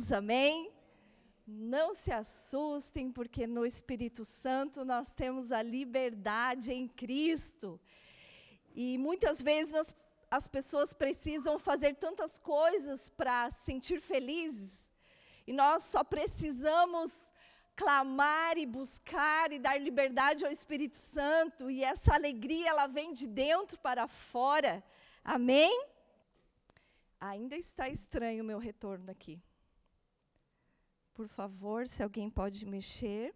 Jesus, 0.00 0.12
amém? 0.12 0.72
Não 1.46 1.92
se 1.92 2.10
assustem, 2.10 3.12
porque 3.12 3.46
no 3.46 3.66
Espírito 3.66 4.24
Santo 4.24 4.82
nós 4.82 5.12
temos 5.12 5.52
a 5.52 5.60
liberdade 5.60 6.72
em 6.72 6.88
Cristo. 6.88 7.78
E 8.74 8.96
muitas 8.96 9.42
vezes 9.42 9.94
as 10.30 10.48
pessoas 10.48 10.94
precisam 10.94 11.58
fazer 11.58 11.96
tantas 11.96 12.38
coisas 12.38 13.10
para 13.10 13.50
se 13.50 13.64
sentir 13.64 14.00
felizes, 14.00 14.88
e 15.46 15.52
nós 15.52 15.82
só 15.82 16.02
precisamos 16.02 17.32
clamar 17.76 18.56
e 18.56 18.64
buscar 18.64 19.52
e 19.52 19.58
dar 19.58 19.78
liberdade 19.78 20.44
ao 20.44 20.52
Espírito 20.52 20.96
Santo, 20.96 21.70
e 21.70 21.84
essa 21.84 22.14
alegria 22.14 22.70
ela 22.70 22.86
vem 22.86 23.12
de 23.12 23.26
dentro 23.26 23.78
para 23.78 24.06
fora. 24.06 24.82
Amém? 25.22 25.86
Ainda 27.20 27.56
está 27.56 27.88
estranho 27.88 28.42
o 28.42 28.46
meu 28.46 28.58
retorno 28.58 29.10
aqui. 29.10 29.42
Por 31.20 31.28
favor, 31.28 31.86
se 31.86 32.02
alguém 32.02 32.30
pode 32.30 32.64
mexer. 32.64 33.34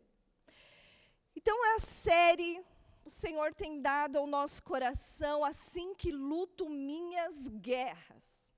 Então, 1.36 1.54
a 1.74 1.78
série 1.78 2.64
o 3.04 3.10
Senhor 3.10 3.52
tem 3.52 3.82
dado 3.82 4.16
ao 4.18 4.26
nosso 4.26 4.62
coração 4.62 5.44
assim 5.44 5.94
que 5.94 6.10
luto 6.10 6.66
minhas 6.70 7.46
guerras. 7.46 8.50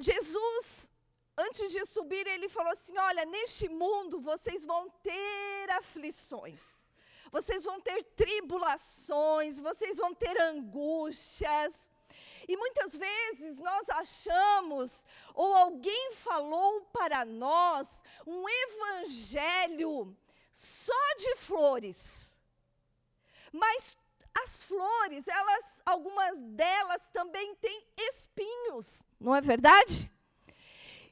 Jesus, 0.00 0.90
antes 1.36 1.70
de 1.70 1.84
subir, 1.84 2.26
ele 2.26 2.48
falou 2.48 2.72
assim: 2.72 2.96
Olha, 2.96 3.26
neste 3.26 3.68
mundo 3.68 4.22
vocês 4.22 4.64
vão 4.64 4.88
ter 5.02 5.70
aflições, 5.72 6.82
vocês 7.30 7.62
vão 7.64 7.78
ter 7.78 8.02
tribulações, 8.22 9.58
vocês 9.58 9.98
vão 9.98 10.14
ter 10.14 10.40
angústias. 10.40 11.90
E 12.48 12.56
muitas 12.56 12.96
vezes 12.96 13.58
nós 13.58 13.88
achamos, 13.90 15.06
ou 15.34 15.54
alguém 15.54 16.12
falou 16.12 16.82
para 16.92 17.24
nós, 17.24 18.02
um 18.26 18.48
evangelho 18.48 20.16
só 20.52 21.14
de 21.16 21.34
flores. 21.36 22.36
Mas 23.52 23.96
as 24.42 24.62
flores, 24.62 25.26
elas, 25.26 25.82
algumas 25.84 26.38
delas 26.38 27.08
também 27.08 27.54
têm 27.56 27.86
espinhos, 27.96 29.02
não 29.18 29.34
é 29.34 29.40
verdade? 29.40 30.12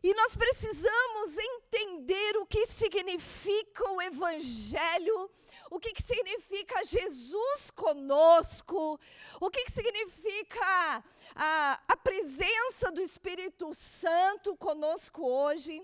E 0.05 0.13
nós 0.13 0.37
precisamos 0.37 1.39
entender 1.39 2.37
o 2.37 2.45
que 2.45 2.67
significa 2.67 3.91
o 3.91 4.03
Evangelho 4.03 5.31
o 5.70 5.81
que, 5.81 5.93
que 5.93 6.03
significa 6.03 6.84
Jesus 6.84 7.70
conosco, 7.70 8.98
o 9.41 9.51
que, 9.51 9.65
que 9.65 9.73
significa 9.73 11.05
a, 11.34 11.81
a 11.89 11.97
presença 11.97 12.93
do 12.93 13.01
Espírito 13.01 13.75
Santo 13.75 14.57
conosco 14.57 15.27
hoje. 15.27 15.83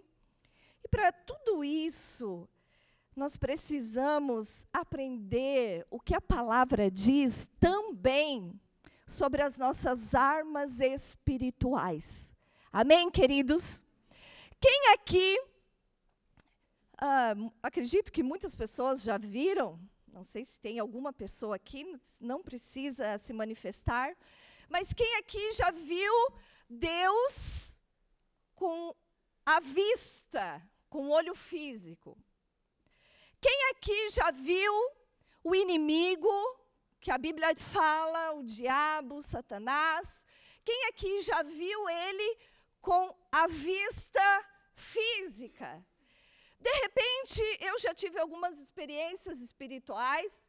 E 0.84 0.88
para 0.88 1.12
tudo 1.12 1.64
isso, 1.64 2.48
nós 3.14 3.36
precisamos 3.36 4.66
aprender 4.72 5.86
o 5.90 6.00
que 6.00 6.14
a 6.14 6.20
palavra 6.20 6.90
diz 6.90 7.48
também 7.58 8.58
sobre 9.06 9.42
as 9.42 9.58
nossas 9.58 10.14
armas 10.14 10.80
espirituais. 10.80 12.32
Amém, 12.72 13.10
queridos? 13.10 13.84
Quem 14.60 14.92
aqui 14.92 15.49
Uh, 17.02 17.50
acredito 17.62 18.12
que 18.12 18.22
muitas 18.22 18.54
pessoas 18.54 19.02
já 19.02 19.16
viram, 19.16 19.80
não 20.12 20.22
sei 20.22 20.44
se 20.44 20.60
tem 20.60 20.78
alguma 20.78 21.14
pessoa 21.14 21.56
aqui, 21.56 21.98
não 22.20 22.42
precisa 22.42 23.16
se 23.16 23.32
manifestar, 23.32 24.14
mas 24.68 24.92
quem 24.92 25.16
aqui 25.16 25.52
já 25.52 25.70
viu 25.70 26.12
Deus 26.68 27.80
com 28.54 28.94
a 29.46 29.60
vista, 29.60 30.62
com 30.90 31.06
o 31.06 31.10
olho 31.10 31.34
físico? 31.34 32.18
Quem 33.40 33.70
aqui 33.70 34.10
já 34.10 34.30
viu 34.30 34.72
o 35.42 35.54
inimigo, 35.54 36.28
que 37.00 37.10
a 37.10 37.16
Bíblia 37.16 37.56
fala, 37.56 38.32
o 38.32 38.42
diabo, 38.44 39.22
Satanás? 39.22 40.26
Quem 40.62 40.88
aqui 40.88 41.22
já 41.22 41.42
viu 41.42 41.88
ele 41.88 42.38
com 42.82 43.16
a 43.32 43.46
vista 43.46 44.46
física? 44.74 45.82
De 46.60 46.72
repente, 46.84 47.42
eu 47.60 47.78
já 47.78 47.94
tive 47.94 48.18
algumas 48.18 48.58
experiências 48.58 49.40
espirituais. 49.40 50.48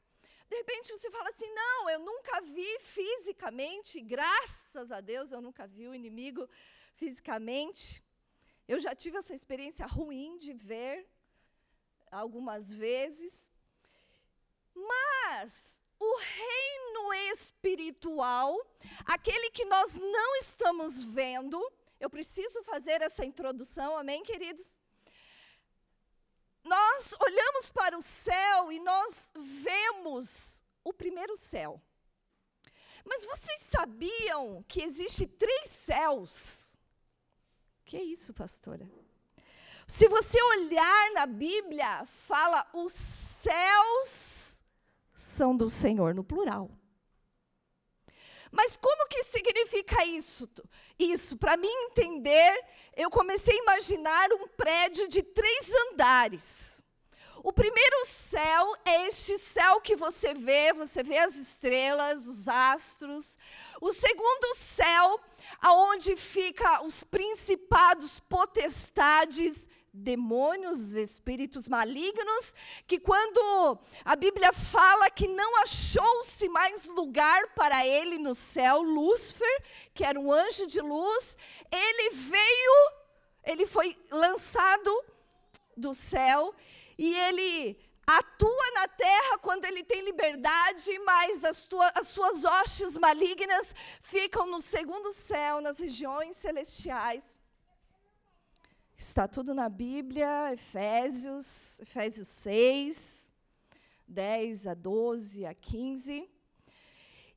De 0.50 0.58
repente 0.58 0.92
você 0.92 1.10
fala 1.10 1.30
assim: 1.30 1.50
não, 1.54 1.90
eu 1.90 2.00
nunca 2.00 2.42
vi 2.42 2.80
fisicamente, 2.80 4.02
graças 4.02 4.92
a 4.92 5.00
Deus 5.00 5.32
eu 5.32 5.42
nunca 5.42 5.66
vi 5.66 5.88
o 5.88 5.96
inimigo 5.96 6.50
fisicamente. 6.96 8.04
Eu 8.68 8.80
já 8.80 8.94
tive 8.94 9.18
essa 9.18 9.34
experiência 9.34 9.86
ruim 9.86 10.38
de 10.38 10.52
ver 10.52 11.08
algumas 12.12 12.72
vezes. 12.72 13.52
Mas 14.74 15.82
o 16.00 16.18
reino 16.18 17.14
espiritual, 17.32 18.60
aquele 19.06 19.52
que 19.52 19.66
nós 19.66 19.98
não 19.98 20.36
estamos 20.36 21.04
vendo, 21.04 21.58
eu 22.00 22.10
preciso 22.10 22.64
fazer 22.64 23.02
essa 23.02 23.24
introdução, 23.24 23.96
amém, 23.96 24.24
queridos? 24.24 24.81
Nós 26.64 27.14
olhamos 27.20 27.70
para 27.70 27.98
o 27.98 28.02
céu 28.02 28.72
e 28.72 28.80
nós 28.80 29.32
vemos 29.36 30.64
o 30.84 30.94
primeiro 30.94 31.36
céu. 31.36 31.82
Mas 33.06 33.26
vocês 33.26 33.62
sabiam 33.62 34.64
que 34.68 34.82
existe 34.82 35.26
três 35.26 35.70
céus? 35.70 36.78
Que 37.84 37.98
é 37.98 38.04
isso, 38.04 38.34
pastora? 38.34 38.90
Se 39.88 40.08
você 40.08 40.42
olhar 40.42 41.12
na 41.12 41.26
Bíblia, 41.26 42.06
fala 42.06 42.66
os 42.74 42.94
céus 42.94 44.62
são 45.14 45.56
do 45.56 45.70
Senhor 45.70 46.16
no 46.16 46.24
plural. 46.24 46.72
Mas 48.51 48.75
como 48.75 49.07
que 49.07 49.23
significa 49.23 50.06
isso? 50.06 50.50
Isso, 51.00 51.38
para 51.38 51.56
mim 51.56 51.72
entender, 51.85 52.66
eu 52.95 53.09
comecei 53.09 53.57
a 53.57 53.63
imaginar 53.63 54.29
um 54.34 54.47
prédio 54.50 55.07
de 55.07 55.23
três 55.23 55.72
andares. 55.89 56.84
O 57.44 57.51
primeiro 57.51 58.06
céu 58.06 58.75
é 58.85 59.07
este 59.07 59.35
céu 59.39 59.81
que 59.81 59.95
você 59.95 60.31
vê, 60.34 60.73
você 60.73 61.01
vê 61.01 61.17
as 61.17 61.35
estrelas, 61.35 62.28
os 62.28 62.47
astros. 62.47 63.35
O 63.81 63.91
segundo 63.91 64.56
céu, 64.56 65.19
aonde 65.59 66.16
fica 66.16 66.83
os 66.83 67.03
principados, 67.03 68.19
potestades 68.19 69.68
demônios, 69.94 70.94
espíritos 70.94 71.68
malignos, 71.68 72.56
que 72.88 73.00
quando 73.00 73.78
a 74.06 74.16
Bíblia 74.16 74.53
fala 74.53 75.09
que 75.09 75.28
não 75.28 75.62
achou-se 75.62 76.47
mais 76.50 76.85
lugar 76.85 77.53
para 77.53 77.85
ele 77.85 78.18
no 78.18 78.34
céu, 78.34 78.81
Lúcifer, 78.81 79.63
que 79.94 80.03
era 80.03 80.19
um 80.19 80.31
anjo 80.31 80.66
de 80.68 80.80
luz, 80.80 81.38
ele 81.72 82.09
veio, 82.12 82.91
ele 83.44 83.66
foi 83.66 83.97
lançado 84.09 85.03
do 85.75 85.94
céu 85.94 86.53
e 86.97 87.13
ele 87.13 87.78
atua 88.06 88.72
na 88.74 88.88
terra 88.88 89.38
quando 89.40 89.66
ele 89.66 89.84
tem 89.84 90.01
liberdade, 90.01 91.00
mas 91.00 91.44
as, 91.44 91.66
tua, 91.66 91.91
as 91.96 92.07
suas 92.07 92.44
hostes 92.44 92.97
malignas 92.97 93.74
ficam 94.01 94.46
no 94.47 94.62
segundo 94.62 95.12
céu, 95.12 95.62
nas 95.62 95.80
regiões 95.80 96.38
celestiais. 96.38 97.41
Está 99.03 99.28
tudo 99.28 99.56
na 99.56 99.67
Bíblia, 99.67 100.53
Efésios, 100.53 101.79
Efésios 101.79 102.28
6, 102.28 103.34
10 104.07 104.67
a 104.67 104.75
12 104.75 105.44
a 105.44 105.56
15. 105.56 106.29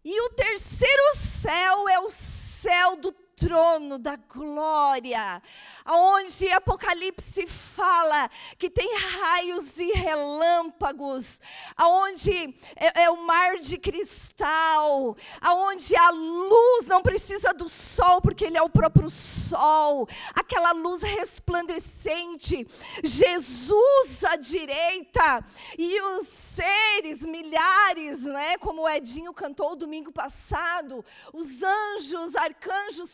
E 0.05 0.21
o 0.21 0.31
terceiro 0.35 1.17
céu 1.17 1.89
é 1.89 1.99
o 2.01 2.11
céu 2.11 2.97
do 2.97 3.11
trono 3.37 3.99
da 3.99 4.17
glória, 4.17 5.43
onde 5.87 6.51
Apocalipse 6.51 7.47
fala 7.47 8.31
que 8.59 8.71
tem 8.71 8.97
raios 8.97 9.79
e 9.79 9.93
relâmpagos, 9.93 11.41
aonde 11.77 12.55
é, 12.77 13.03
é, 13.03 13.11
o 13.11 13.17
mar 13.27 13.59
de 13.59 13.79
cristal, 13.79 15.17
aonde 15.41 15.97
a 15.97 16.11
luz 16.11 16.87
não 16.87 17.03
precisa 17.03 17.53
do 17.53 17.69
sol, 17.69 18.21
porque 18.21 18.45
ele 18.45 18.57
é 18.57 18.63
o 18.63 18.71
próprio 18.71 19.11
sol, 19.11 20.09
aquela 20.35 20.73
luz 20.73 21.03
resplandecente, 21.03 22.67
Jesus 23.03 24.25
à 24.25 24.37
direita 24.37 25.45
e 25.79 26.01
os 26.01 26.29
seres 26.29 27.23
milhares, 27.23 28.23
né, 28.23 28.57
como 28.59 28.83
o 28.83 28.89
Edinho 28.89 29.33
cantou 29.35 29.77
domingo 29.77 30.13
passado, 30.13 31.05
os 31.33 31.63
anjos, 31.63 32.37
arcanjos, 32.37 33.11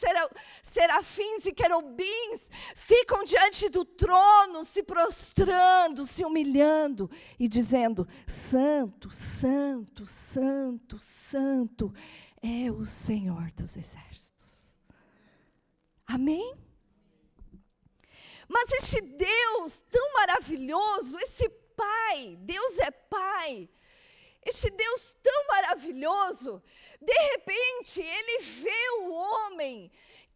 serafins 0.63 1.47
e 1.47 1.53
querubins 1.53 2.51
ficam 2.75 3.25
diante 3.25 3.69
do 3.69 3.85
trono, 3.85 4.65
se 4.65 4.83
prostrando, 4.83 6.05
se 6.05 6.25
humilhando 6.25 7.11
e 7.39 7.49
dizendo: 7.49 8.07
Santo, 8.27 9.11
Santo, 9.11 10.07
Santo, 10.07 10.99
Santo 11.01 11.95
é 12.43 12.71
o 12.71 12.85
Senhor 12.85 13.51
dos 13.53 13.77
exércitos. 13.77 14.55
Amém? 16.07 16.55
Mas 18.49 18.73
este 18.73 19.01
Deus 19.01 19.81
tão 19.91 20.13
maravilhoso, 20.15 21.19
esse 21.21 21.49
Pai, 21.77 22.37
Deus 22.41 22.79
é 22.81 22.91
Pai, 22.91 23.71
este 24.45 24.71
Deus 24.71 25.17
tão 25.23 25.47
maravilhoso, 25.49 26.63
de 27.01 27.13
repente 27.13 28.01
ele 28.01 28.43
vê 28.43 28.91
o 29.01 29.11
homem 29.13 29.91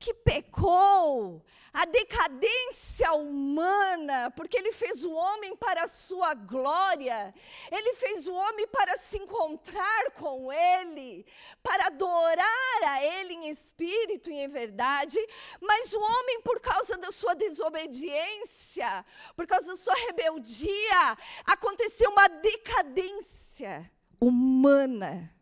que 0.05 0.13
pecou, 0.13 1.43
a 1.73 1.87
decadência 1.87 3.11
humana, 3.15 4.31
porque 4.37 4.59
ele 4.59 4.71
fez 4.71 5.03
o 5.03 5.11
homem 5.11 5.57
para 5.57 5.85
a 5.85 5.87
sua 5.87 6.35
glória, 6.35 7.35
ele 7.73 7.95
fez 7.95 8.29
o 8.29 8.35
homem 8.35 8.69
para 8.69 8.99
se 8.99 9.17
encontrar 9.17 10.11
com 10.11 10.53
ele, 10.53 11.25
para 11.63 11.87
adorar 11.87 12.83
a 12.87 13.03
ele 13.03 13.33
em 13.33 13.49
espírito 13.49 14.31
e 14.31 14.35
em 14.35 14.47
verdade, 14.47 15.19
mas 15.59 15.95
o 15.95 16.01
homem, 16.01 16.43
por 16.43 16.61
causa 16.61 16.99
da 16.99 17.11
sua 17.11 17.33
desobediência, 17.33 19.07
por 19.35 19.47
causa 19.47 19.69
da 19.69 19.77
sua 19.77 19.95
rebeldia, 19.95 21.17
aconteceu 21.47 22.11
uma 22.11 22.29
decadência 22.29 23.91
humana 24.21 25.35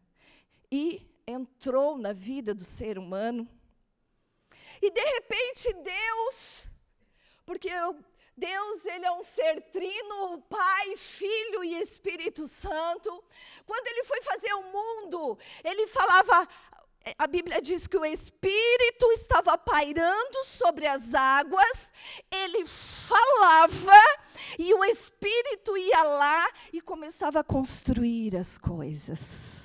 e 0.70 1.04
entrou 1.26 1.98
na 1.98 2.12
vida 2.12 2.54
do 2.54 2.64
ser 2.64 2.96
humano 2.96 3.48
e 4.80 4.90
de 4.90 5.00
repente 5.00 5.72
Deus, 5.74 6.66
porque 7.44 7.70
Deus, 8.36 8.86
ele 8.86 9.04
é 9.04 9.12
um 9.12 9.22
ser 9.22 9.60
trino, 9.70 10.42
Pai, 10.48 10.96
Filho 10.96 11.62
e 11.62 11.80
Espírito 11.80 12.46
Santo. 12.46 13.22
Quando 13.66 13.86
ele 13.86 14.04
foi 14.04 14.22
fazer 14.22 14.52
o 14.54 14.62
mundo, 14.62 15.38
ele 15.62 15.86
falava, 15.86 16.48
a 17.18 17.26
Bíblia 17.26 17.60
diz 17.60 17.86
que 17.86 17.96
o 17.96 18.04
Espírito 18.04 19.12
estava 19.12 19.58
pairando 19.58 20.44
sobre 20.44 20.86
as 20.86 21.14
águas, 21.14 21.92
ele 22.30 22.64
falava, 22.66 24.00
e 24.58 24.72
o 24.72 24.84
Espírito 24.84 25.76
ia 25.76 26.02
lá 26.02 26.50
e 26.72 26.80
começava 26.80 27.40
a 27.40 27.44
construir 27.44 28.34
as 28.36 28.56
coisas 28.56 29.61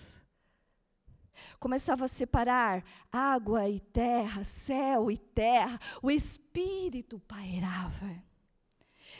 começava 1.59 2.05
a 2.05 2.07
separar 2.07 2.83
água 3.11 3.67
e 3.67 3.79
terra, 3.79 4.43
céu 4.43 5.09
e 5.09 5.17
terra, 5.17 5.79
o 6.01 6.11
Espírito 6.11 7.19
pairava. 7.19 8.23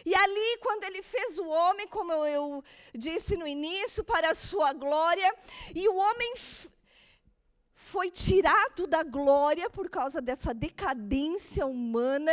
E 0.05 0.15
ali, 0.15 0.57
quando 0.61 0.83
ele 0.83 1.01
fez 1.01 1.39
o 1.39 1.47
homem, 1.47 1.87
como 1.87 2.13
eu 2.25 2.63
disse 2.93 3.35
no 3.35 3.47
início, 3.47 4.03
para 4.03 4.29
a 4.29 4.35
sua 4.35 4.71
glória, 4.73 5.33
e 5.73 5.89
o 5.89 5.95
homem 5.95 6.33
foi 7.73 8.11
tirado 8.11 8.85
da 8.85 9.01
glória 9.03 9.69
por 9.69 9.89
causa 9.89 10.21
dessa 10.21 10.53
decadência 10.53 11.65
humana, 11.65 12.31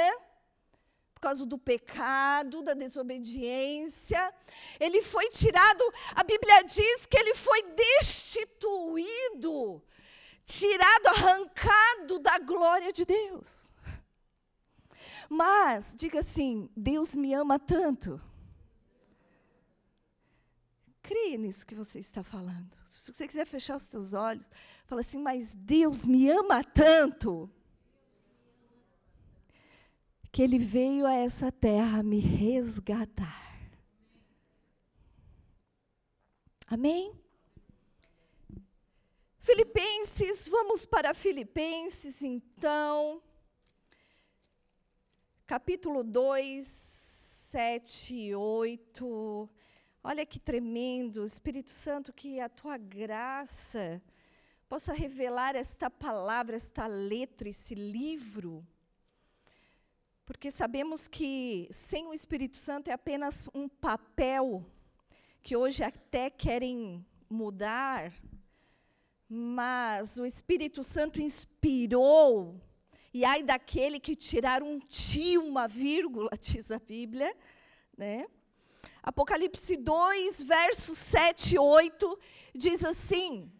por 1.15 1.21
causa 1.21 1.47
do 1.47 1.57
pecado, 1.57 2.63
da 2.63 2.75
desobediência. 2.75 4.33
Ele 4.79 5.01
foi 5.01 5.31
tirado, 5.31 5.83
a 6.15 6.23
Bíblia 6.23 6.63
diz 6.63 7.07
que 7.07 7.17
ele 7.17 7.35
foi 7.35 7.63
destituído 7.63 9.83
tirado, 10.45 11.09
arrancado 11.09 12.19
da 12.19 12.39
glória 12.39 12.93
de 12.93 13.05
Deus. 13.05 13.73
Mas, 15.29 15.95
diga 15.97 16.21
assim: 16.21 16.69
Deus 16.77 17.17
me 17.17 17.35
ama 17.35 17.59
tanto. 17.59 18.21
Creia 21.03 21.37
nisso 21.37 21.67
que 21.67 21.75
você 21.75 21.99
está 21.99 22.23
falando. 22.23 22.75
Se 22.85 23.13
você 23.13 23.27
quiser 23.27 23.47
fechar 23.47 23.77
os 23.77 23.83
seus 23.83 24.13
olhos, 24.13 24.49
fala 24.87 25.01
assim: 25.01 25.19
Mas 25.19 25.55
Deus 25.55 26.07
me 26.07 26.31
ama 26.31 26.63
tanto 26.63 27.51
que 30.33 30.43
Ele 30.43 30.59
veio 30.59 31.07
a 31.07 31.13
essa 31.13 31.53
terra 31.53 32.03
me 32.03 32.19
resgatar. 32.19 33.45
Amém? 36.67 37.24
Filipenses, 39.45 40.49
vamos 40.49 40.87
para 40.87 41.13
Filipenses 41.13 42.23
então. 42.23 43.23
Capítulo 45.47 46.03
2, 46.03 46.67
7 46.67 48.15
e 48.15 48.35
8. 48.35 49.51
Olha 50.03 50.25
que 50.25 50.39
tremendo, 50.41 51.23
Espírito 51.27 51.69
Santo, 51.69 52.11
que 52.11 52.41
a 52.41 52.49
tua 52.49 52.79
graça 52.79 54.01
possa 54.67 54.95
revelar 54.95 55.55
esta 55.55 55.91
palavra, 55.91 56.57
esta 56.57 56.87
letra, 56.87 57.47
esse 57.47 57.75
livro. 57.75 58.67
Porque 60.25 60.51
sabemos 60.51 61.07
que 61.07 61.69
sem 61.71 62.07
o 62.07 62.15
Espírito 62.15 62.57
Santo 62.57 62.89
é 62.89 62.95
apenas 62.95 63.47
um 63.53 63.69
papel 63.69 64.65
que 65.43 65.55
hoje 65.55 65.85
até 65.85 66.31
querem 66.31 67.07
mudar, 67.29 68.11
mas 69.37 70.17
o 70.17 70.25
Espírito 70.25 70.85
Santo 70.85 71.21
inspirou, 71.21 72.61
e 73.13 73.25
ai 73.25 73.43
daquele 73.43 73.99
que 73.99 74.15
tirar 74.15 74.63
um 74.63 74.79
tio, 74.79 75.45
uma 75.45 75.67
vírgula, 75.67 76.31
diz 76.41 76.71
a 76.71 76.79
Bíblia, 76.79 77.37
né? 77.99 78.27
Apocalipse 79.03 79.77
2, 79.77 80.45
versos 80.45 80.97
7 80.99 81.57
e 81.57 81.59
8, 81.59 82.19
diz 82.55 82.85
assim, 82.85 83.51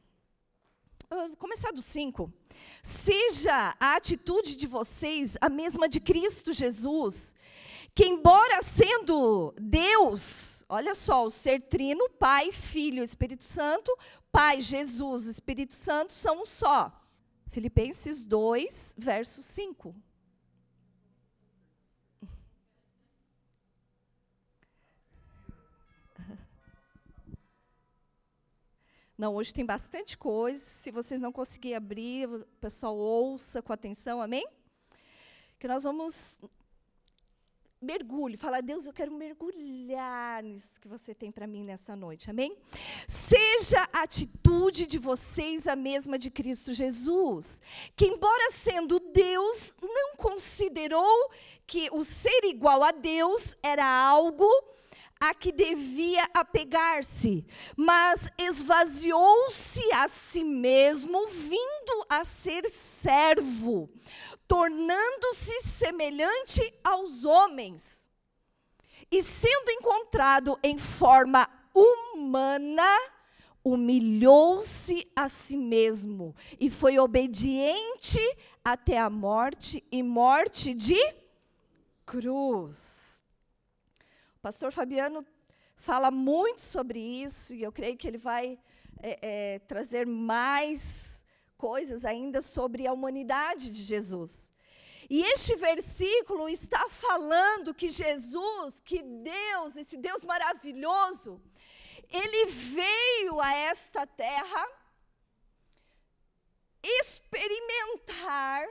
vou 1.11 1.37
começar 1.37 1.73
do 1.73 1.83
5. 1.83 2.33
Seja 2.81 3.75
a 3.81 3.97
atitude 3.97 4.55
de 4.57 4.69
vocês 4.69 5.37
a 5.41 5.49
mesma 5.49 5.89
de 5.89 5.99
Cristo 5.99 6.53
Jesus, 6.53 7.35
que, 7.95 8.05
embora 8.05 8.61
sendo 8.61 9.55
Deus, 9.57 10.65
olha 10.69 10.93
só, 10.95 11.25
o 11.25 11.31
ser 11.31 11.61
trino, 11.61 12.11
Pai, 12.11 12.51
Filho 12.51 13.05
Espírito 13.05 13.45
Santo, 13.45 13.97
Pai, 14.33 14.61
Jesus, 14.61 15.27
Espírito 15.27 15.75
Santo 15.75 16.13
são 16.13 16.43
um 16.43 16.45
só. 16.45 16.93
Filipenses 17.53 18.25
2, 18.25 18.97
verso 18.99 19.45
5. 19.45 19.95
Não, 29.17 29.37
hoje 29.37 29.55
tem 29.55 29.65
bastante 29.65 30.19
coisa. 30.19 30.59
Se 30.59 30.91
vocês 30.91 31.21
não 31.21 31.31
conseguirem 31.31 31.77
abrir, 31.77 32.29
o 32.29 32.45
pessoal 32.61 32.97
ouça 32.97 33.63
com 33.63 33.73
atenção, 33.73 34.21
amém? 34.21 34.45
Que 35.61 35.69
nós 35.69 35.85
vamos 35.85 36.41
mergulhe, 37.85 38.37
fala, 38.37 38.61
Deus, 38.61 38.87
eu 38.87 38.93
quero 38.93 39.13
mergulhar 39.13 40.43
nisso 40.43 40.81
que 40.81 40.89
você 40.89 41.15
tem 41.15 41.31
para 41.31 41.47
mim 41.47 41.63
nesta 41.63 41.95
noite, 41.95 42.31
amém? 42.31 42.57
Seja 43.07 43.89
a 43.93 44.03
atitude 44.03 44.87
de 44.87 44.99
vocês 44.99 45.69
a 45.69 45.77
mesma 45.77 46.19
de 46.19 46.31
Cristo 46.31 46.73
Jesus, 46.73 47.61
que, 47.95 48.07
embora 48.07 48.51
sendo 48.51 48.99
Deus, 48.99 49.77
não 49.83 50.17
considerou 50.17 51.31
que 51.67 51.89
o 51.93 52.03
ser 52.03 52.45
igual 52.45 52.83
a 52.83 52.91
Deus 52.91 53.57
era 53.63 53.87
algo 53.87 54.49
a 55.21 55.33
que 55.33 55.53
devia 55.53 56.29
apegar-se, 56.35 57.47
mas 57.77 58.29
esvaziou-se 58.37 59.81
a 59.93 60.09
si 60.09 60.45
mesmo, 60.45 61.27
vindo 61.29 62.07
a 62.09 62.25
ser 62.25 62.69
servo 62.69 63.89
tornando-se 64.47 65.61
semelhante 65.63 66.63
aos 66.83 67.25
homens. 67.25 68.11
E 69.11 69.23
sendo 69.23 69.71
encontrado 69.71 70.59
em 70.63 70.79
forma 70.79 71.49
humana, 71.75 72.89
humilhou-se 73.65 75.11
a 75.17 75.29
si 75.29 75.57
mesmo 75.57 76.35
e 76.61 76.69
foi 76.69 76.99
obediente 76.99 78.21
até 78.63 78.99
a 78.99 79.09
morte 79.09 79.83
e 79.91 80.03
morte 80.03 80.75
de 80.75 81.01
cruz. 82.05 83.23
O 84.37 84.41
pastor 84.41 84.71
Fabiano 84.71 85.25
fala 85.77 86.11
muito 86.11 86.61
sobre 86.61 87.01
isso 87.01 87.55
e 87.55 87.63
eu 87.63 87.73
creio 87.73 87.97
que 87.97 88.07
ele 88.07 88.19
vai 88.19 88.59
é, 89.03 89.19
é, 89.23 89.59
trazer 89.61 90.07
mais 90.07 91.24
coisas 91.57 92.05
ainda 92.05 92.41
sobre 92.41 92.87
a 92.87 92.93
humanidade 92.93 93.71
de 93.71 93.83
Jesus. 93.83 94.53
E 95.09 95.23
este 95.23 95.55
versículo 95.57 96.49
está 96.49 96.89
falando 96.89 97.75
que 97.75 97.91
Jesus, 97.91 98.81
que 98.81 99.03
Deus, 99.03 99.77
esse 99.77 99.97
Deus 99.97 100.25
maravilhoso, 100.25 101.41
ele 102.11 102.47
veio 102.47 103.41
a 103.41 103.53
esta 103.55 104.07
terra 104.07 104.67
experimentar 106.83 108.67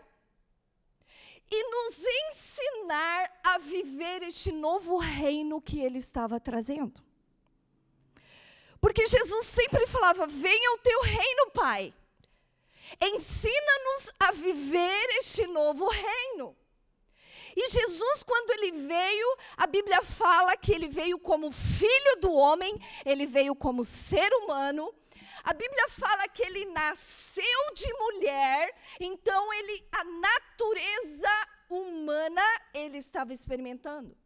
e 1.50 1.64
nos 1.70 2.00
ensinar 2.00 3.42
a 3.44 3.58
viver 3.58 4.24
este 4.24 4.52
novo 4.52 4.98
reino 4.98 5.62
que 5.62 5.80
ele 5.80 6.00
estava 6.00 6.40
trazendo. 6.40 7.04
Porque 8.80 9.06
Jesus 9.06 9.46
sempre 9.46 9.86
falava: 9.88 10.26
Venha 10.26 10.74
o 10.74 10.80
teu 10.80 11.02
reino, 11.02 11.52
Pai. 11.52 11.94
Ensina-nos 13.02 14.12
a 14.20 14.32
viver 14.32 15.08
este 15.20 15.48
novo 15.48 15.88
reino. 15.88 16.56
E 17.56 17.70
Jesus, 17.70 18.24
quando 18.24 18.52
ele 18.52 18.72
veio, 18.72 19.38
a 19.56 19.68
Bíblia 19.68 20.02
fala 20.02 20.58
que 20.58 20.74
ele 20.74 20.88
veio 20.88 21.20
como 21.20 21.52
filho 21.52 22.20
do 22.20 22.32
homem, 22.34 22.80
ele 23.06 23.26
veio 23.26 23.56
como 23.56 23.84
ser 23.84 24.34
humano. 24.34 24.94
A 25.44 25.54
Bíblia 25.54 25.90
fala 25.90 26.28
que 26.28 26.42
ele 26.42 26.66
nasceu 26.66 27.74
de 27.76 27.94
mulher, 27.94 28.76
então 29.00 29.54
ele 29.54 29.86
a 29.92 30.04
natureza 30.04 31.48
humana 31.70 32.42
ele 32.74 32.98
estava 32.98 33.34
experimentando. 33.34 34.18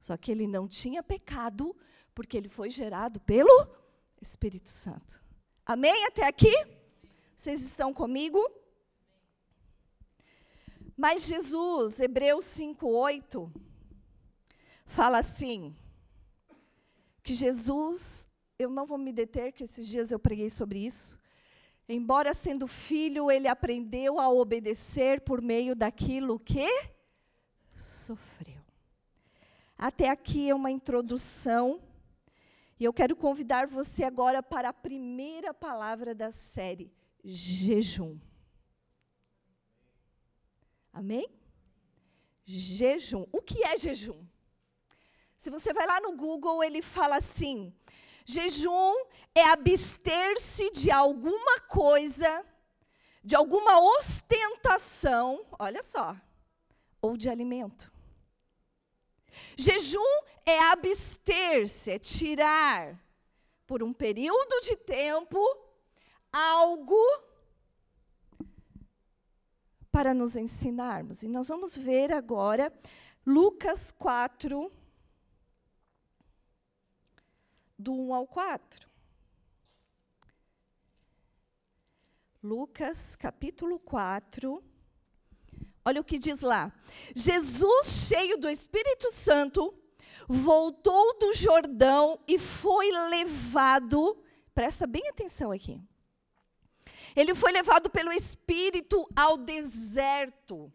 Só 0.00 0.16
que 0.16 0.30
ele 0.30 0.46
não 0.46 0.66
tinha 0.66 1.02
pecado, 1.02 1.76
porque 2.14 2.36
ele 2.36 2.48
foi 2.48 2.70
gerado 2.70 3.20
pelo 3.20 3.68
Espírito 4.20 4.70
Santo. 4.70 5.20
Amém 5.64 6.06
até 6.06 6.26
aqui? 6.26 6.54
Vocês 7.36 7.60
estão 7.60 7.92
comigo? 7.92 8.40
Mas 10.96 11.26
Jesus, 11.26 12.00
Hebreus 12.00 12.46
5:8, 12.46 13.52
fala 14.86 15.18
assim: 15.18 15.76
que 17.22 17.34
Jesus, 17.34 18.28
eu 18.58 18.70
não 18.70 18.86
vou 18.86 18.96
me 18.96 19.12
deter, 19.12 19.52
que 19.52 19.64
esses 19.64 19.86
dias 19.86 20.10
eu 20.10 20.18
preguei 20.18 20.48
sobre 20.48 20.78
isso. 20.78 21.18
Embora 21.88 22.32
sendo 22.32 22.66
filho, 22.66 23.30
ele 23.30 23.48
aprendeu 23.48 24.18
a 24.18 24.30
obedecer 24.30 25.20
por 25.20 25.42
meio 25.42 25.76
daquilo 25.76 26.38
que 26.38 26.68
sofreu. 27.74 28.62
Até 29.76 30.08
aqui 30.08 30.48
é 30.48 30.54
uma 30.54 30.70
introdução. 30.70 31.82
E 32.80 32.84
eu 32.84 32.92
quero 32.92 33.14
convidar 33.14 33.66
você 33.66 34.04
agora 34.04 34.42
para 34.42 34.70
a 34.70 34.72
primeira 34.72 35.52
palavra 35.52 36.14
da 36.14 36.30
série: 36.30 36.92
jejum. 37.26 38.18
Amém? 40.92 41.28
Jejum. 42.44 43.26
O 43.32 43.42
que 43.42 43.64
é 43.64 43.76
jejum? 43.76 44.24
Se 45.36 45.50
você 45.50 45.72
vai 45.72 45.86
lá 45.86 46.00
no 46.00 46.16
Google, 46.16 46.62
ele 46.62 46.80
fala 46.80 47.16
assim: 47.16 47.74
jejum 48.24 48.94
é 49.34 49.42
abster-se 49.44 50.70
de 50.70 50.90
alguma 50.90 51.60
coisa, 51.62 52.46
de 53.22 53.34
alguma 53.34 53.80
ostentação, 53.80 55.44
olha 55.58 55.82
só, 55.82 56.16
ou 57.02 57.16
de 57.16 57.28
alimento. 57.28 57.92
Jejum 59.56 60.22
é 60.46 60.58
abster-se, 60.60 61.90
é 61.90 61.98
tirar 61.98 62.98
por 63.66 63.82
um 63.82 63.92
período 63.92 64.60
de 64.62 64.76
tempo 64.76 65.65
algo 66.32 66.96
para 69.96 70.12
nos 70.12 70.36
ensinarmos. 70.36 71.22
E 71.22 71.28
nós 71.28 71.48
vamos 71.48 71.74
ver 71.74 72.12
agora 72.12 72.70
Lucas 73.24 73.92
4, 73.92 74.70
do 77.78 77.94
1 77.94 78.14
ao 78.14 78.26
4. 78.26 78.90
Lucas, 82.42 83.16
capítulo 83.16 83.78
4. 83.78 84.62
Olha 85.82 86.00
o 86.02 86.04
que 86.04 86.18
diz 86.18 86.42
lá. 86.42 86.70
Jesus, 87.14 88.06
cheio 88.06 88.36
do 88.36 88.50
Espírito 88.50 89.10
Santo, 89.10 89.74
voltou 90.28 91.18
do 91.18 91.34
Jordão 91.34 92.20
e 92.28 92.38
foi 92.38 92.90
levado. 93.08 94.22
Presta 94.54 94.86
bem 94.86 95.08
atenção 95.08 95.50
aqui 95.50 95.82
ele 97.16 97.34
foi 97.34 97.50
levado 97.50 97.88
pelo 97.88 98.12
Espírito 98.12 99.08
ao 99.16 99.38
deserto, 99.38 100.70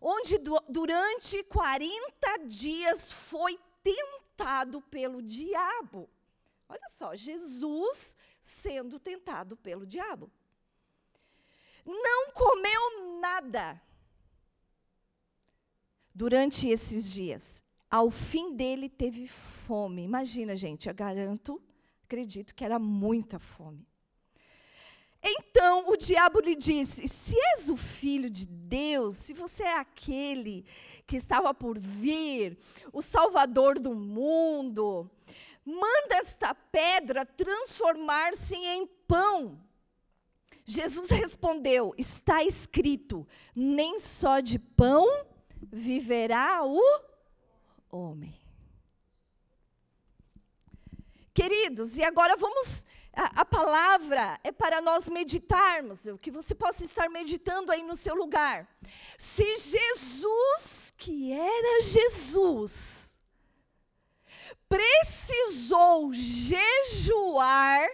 onde 0.00 0.36
durante 0.68 1.44
40 1.44 2.38
dias 2.48 3.12
foi 3.12 3.56
tentado 3.80 4.80
pelo 4.82 5.22
diabo. 5.22 6.10
Olha 6.68 6.88
só, 6.88 7.14
Jesus 7.14 8.16
sendo 8.40 8.98
tentado 8.98 9.56
pelo 9.56 9.86
diabo. 9.86 10.28
Não 11.86 12.32
comeu 12.32 13.20
nada 13.20 13.80
durante 16.12 16.68
esses 16.68 17.04
dias. 17.04 17.62
Ao 17.88 18.10
fim 18.10 18.56
dele 18.56 18.88
teve 18.88 19.28
fome. 19.28 20.02
Imagina, 20.02 20.56
gente, 20.56 20.88
eu 20.88 20.94
garanto, 20.94 21.62
acredito 22.04 22.54
que 22.54 22.64
era 22.64 22.78
muita 22.78 23.38
fome. 23.38 23.86
Então 25.22 25.88
o 25.88 25.96
diabo 25.96 26.40
lhe 26.40 26.56
disse: 26.56 27.06
Se 27.06 27.36
és 27.54 27.68
o 27.68 27.76
filho 27.76 28.28
de 28.28 28.44
Deus, 28.44 29.16
se 29.16 29.32
você 29.32 29.62
é 29.62 29.78
aquele 29.78 30.64
que 31.06 31.16
estava 31.16 31.54
por 31.54 31.78
vir, 31.78 32.58
o 32.92 33.00
salvador 33.00 33.78
do 33.78 33.94
mundo, 33.94 35.08
manda 35.64 36.16
esta 36.16 36.52
pedra 36.54 37.24
transformar-se 37.24 38.56
em 38.56 38.86
pão. 39.06 39.62
Jesus 40.64 41.08
respondeu: 41.10 41.94
Está 41.96 42.42
escrito: 42.42 43.26
nem 43.54 44.00
só 44.00 44.40
de 44.40 44.58
pão 44.58 45.06
viverá 45.70 46.64
o 46.64 46.80
homem. 47.90 48.42
Queridos, 51.32 51.96
e 51.96 52.04
agora 52.04 52.36
vamos 52.36 52.84
a, 53.14 53.42
a, 53.42 53.44
palavra 53.44 54.40
é 54.42 54.50
para 54.50 54.80
nós 54.80 55.08
meditarmos, 55.08 56.06
que 56.18 56.30
você 56.30 56.54
possa 56.54 56.84
estar 56.84 57.08
meditando 57.10 57.70
aí 57.70 57.82
no 57.82 57.94
seu 57.94 58.14
lugar. 58.14 58.66
Se 59.18 59.44
Jesus, 59.56 60.92
que 60.96 61.32
era 61.32 61.82
Jesus, 61.82 63.16
precisou 64.68 66.12
jejuar 66.14 67.86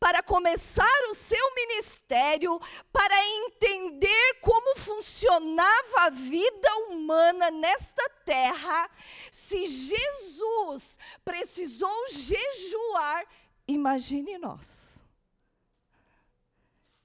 para 0.00 0.22
começar 0.22 0.98
o 1.10 1.14
seu 1.14 1.54
ministério, 1.54 2.58
para 2.90 3.14
entender 3.46 4.40
como 4.40 4.78
funcionava 4.78 5.96
a 5.98 6.10
vida 6.10 6.74
humana 6.88 7.50
nesta 7.50 8.08
terra. 8.24 8.90
Se 9.30 9.66
Jesus 9.66 10.98
precisou 11.22 12.08
jejuar, 12.08 13.26
imagine 13.68 14.38
nós. 14.38 14.98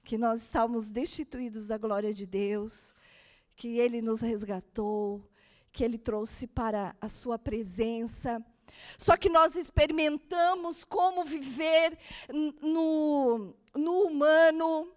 Que 0.02 0.16
nós 0.16 0.40
estávamos 0.42 0.88
destituídos 0.88 1.66
da 1.66 1.76
glória 1.76 2.14
de 2.14 2.24
Deus, 2.24 2.94
que 3.54 3.78
Ele 3.78 4.00
nos 4.00 4.22
resgatou, 4.22 5.22
que 5.70 5.84
Ele 5.84 5.98
trouxe 5.98 6.46
para 6.46 6.96
a 6.98 7.08
Sua 7.08 7.38
presença 7.38 8.42
só 8.98 9.16
que 9.16 9.28
nós 9.28 9.56
experimentamos 9.56 10.84
como 10.84 11.24
viver 11.24 11.96
no, 12.62 13.54
no 13.74 14.02
humano. 14.02 14.92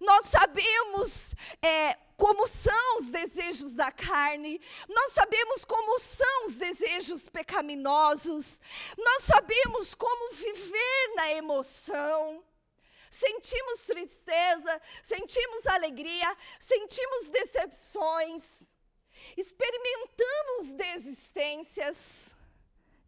Nós 0.00 0.26
sabemos 0.26 1.34
é, 1.62 1.96
como 2.16 2.46
são 2.46 2.96
os 2.98 3.10
desejos 3.10 3.74
da 3.74 3.90
carne, 3.90 4.60
nós 4.88 5.12
sabemos 5.12 5.64
como 5.64 5.98
são 5.98 6.44
os 6.44 6.56
desejos 6.56 7.28
pecaminosos, 7.28 8.60
nós 8.96 9.22
sabemos 9.22 9.94
como 9.94 10.32
viver 10.32 11.14
na 11.14 11.32
emoção. 11.32 12.42
Sentimos 13.10 13.80
tristeza, 13.80 14.80
sentimos 15.02 15.66
alegria, 15.66 16.36
sentimos 16.58 17.28
decepções, 17.28 18.74
experimentamos 19.36 20.72
desistências. 20.72 22.35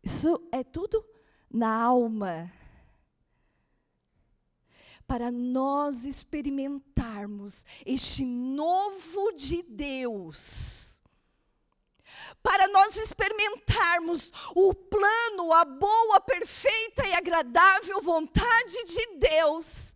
Isso 0.02 0.40
é 0.52 0.62
tudo 0.62 1.04
na 1.50 1.82
alma. 1.82 2.50
Para 5.06 5.30
nós 5.30 6.04
experimentarmos 6.04 7.64
este 7.86 8.24
novo 8.26 9.32
de 9.32 9.62
Deus, 9.62 11.00
para 12.42 12.68
nós 12.68 12.96
experimentarmos 12.96 14.32
o 14.54 14.74
plano, 14.74 15.52
a 15.52 15.64
boa, 15.64 16.20
perfeita 16.20 17.06
e 17.06 17.14
agradável 17.14 18.02
vontade 18.02 18.84
de 18.84 19.18
Deus, 19.18 19.94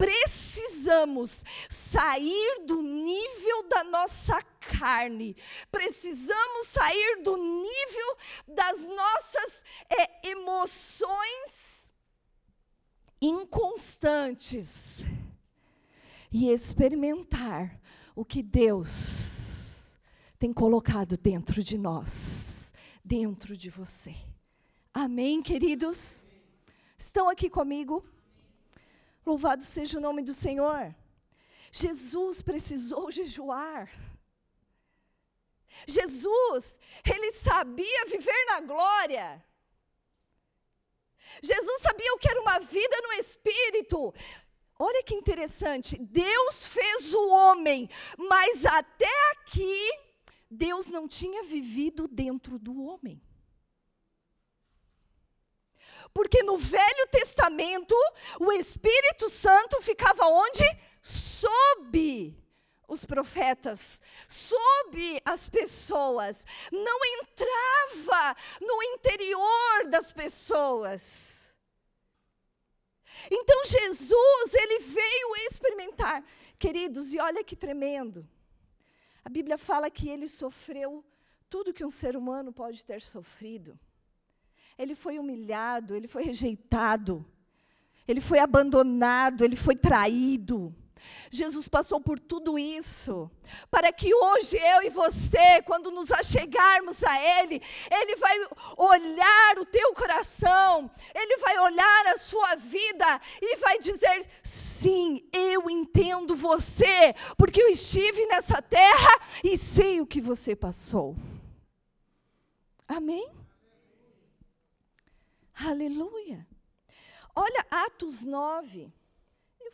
precisamos 0.00 1.44
sair 1.68 2.64
do 2.64 2.80
nível 2.80 3.68
da 3.68 3.84
nossa 3.84 4.42
carne, 4.78 5.36
precisamos 5.70 6.68
sair 6.68 7.22
do 7.22 7.36
nível 7.36 8.16
das 8.48 8.82
nossas 8.82 9.62
é, 9.90 10.30
emoções 10.30 11.92
inconstantes 13.20 15.04
e 16.32 16.48
experimentar 16.48 17.78
o 18.16 18.24
que 18.24 18.42
Deus 18.42 19.98
tem 20.38 20.50
colocado 20.50 21.18
dentro 21.18 21.62
de 21.62 21.76
nós, 21.76 22.72
dentro 23.04 23.54
de 23.54 23.68
você. 23.68 24.16
Amém, 24.94 25.42
queridos? 25.42 26.24
Estão 26.96 27.28
aqui 27.28 27.50
comigo? 27.50 28.02
Louvado 29.30 29.62
seja 29.62 29.96
o 29.96 30.00
nome 30.00 30.22
do 30.22 30.34
Senhor. 30.34 30.92
Jesus 31.70 32.42
precisou 32.42 33.12
jejuar. 33.12 33.88
Jesus, 35.86 36.80
ele 37.04 37.30
sabia 37.30 38.06
viver 38.06 38.44
na 38.46 38.60
glória. 38.60 39.26
Jesus 41.40 41.80
sabia 41.80 42.12
o 42.12 42.18
que 42.18 42.28
era 42.28 42.40
uma 42.40 42.58
vida 42.58 42.96
no 43.04 43.12
espírito. 43.12 44.12
Olha 44.76 45.04
que 45.04 45.14
interessante, 45.14 45.96
Deus 45.96 46.66
fez 46.66 47.14
o 47.14 47.28
homem, 47.28 47.88
mas 48.18 48.66
até 48.66 49.30
aqui 49.32 49.78
Deus 50.50 50.88
não 50.88 51.06
tinha 51.06 51.44
vivido 51.44 52.08
dentro 52.08 52.58
do 52.58 52.82
homem. 52.82 53.22
Porque 56.12 56.42
no 56.42 56.58
Velho 56.58 57.06
Testamento, 57.10 57.94
o 58.40 58.52
Espírito 58.52 59.28
Santo 59.28 59.80
ficava 59.82 60.26
onde? 60.26 60.64
Sob 61.02 62.36
os 62.88 63.04
profetas, 63.04 64.02
sob 64.28 65.22
as 65.24 65.48
pessoas, 65.48 66.44
não 66.72 66.98
entrava 67.04 68.36
no 68.60 68.82
interior 68.82 69.86
das 69.88 70.12
pessoas. 70.12 71.54
Então 73.30 73.64
Jesus, 73.64 74.54
ele 74.54 74.78
veio 74.80 75.36
experimentar. 75.48 76.24
Queridos, 76.58 77.12
e 77.14 77.20
olha 77.20 77.44
que 77.44 77.56
tremendo. 77.56 78.28
A 79.24 79.28
Bíblia 79.28 79.58
fala 79.58 79.90
que 79.90 80.08
ele 80.08 80.26
sofreu 80.26 81.04
tudo 81.48 81.72
que 81.72 81.84
um 81.84 81.90
ser 81.90 82.16
humano 82.16 82.52
pode 82.52 82.84
ter 82.84 83.02
sofrido. 83.02 83.78
Ele 84.80 84.94
foi 84.94 85.18
humilhado, 85.18 85.94
ele 85.94 86.08
foi 86.08 86.24
rejeitado, 86.24 87.22
ele 88.08 88.18
foi 88.18 88.38
abandonado, 88.38 89.44
ele 89.44 89.54
foi 89.54 89.76
traído. 89.76 90.74
Jesus 91.30 91.68
passou 91.68 92.00
por 92.00 92.18
tudo 92.18 92.58
isso, 92.58 93.30
para 93.70 93.92
que 93.92 94.14
hoje 94.14 94.56
eu 94.56 94.82
e 94.82 94.88
você, 94.88 95.60
quando 95.66 95.90
nos 95.90 96.10
achegarmos 96.10 97.04
a 97.04 97.40
Ele, 97.40 97.60
Ele 97.90 98.16
vai 98.16 98.36
olhar 98.76 99.58
o 99.58 99.66
teu 99.66 99.94
coração, 99.94 100.90
Ele 101.14 101.36
vai 101.38 101.58
olhar 101.58 102.06
a 102.06 102.16
sua 102.18 102.56
vida 102.56 103.20
e 103.40 103.56
vai 103.56 103.78
dizer: 103.78 104.26
sim, 104.42 105.22
eu 105.30 105.68
entendo 105.68 106.34
você, 106.34 107.14
porque 107.36 107.62
eu 107.62 107.68
estive 107.68 108.26
nessa 108.26 108.62
terra 108.62 109.20
e 109.44 109.58
sei 109.58 110.00
o 110.00 110.06
que 110.06 110.20
você 110.20 110.56
passou. 110.56 111.16
Amém? 112.88 113.39
Aleluia. 115.66 116.46
Olha 117.34 117.66
Atos 117.70 118.24
9 118.24 118.92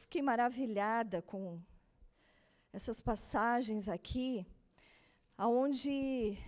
fiquei 0.06 0.22
maravilhada 0.22 1.20
com 1.20 1.60
essas 2.72 3.00
passagens 3.00 3.88
aqui, 3.88 4.46
aonde 5.36 6.38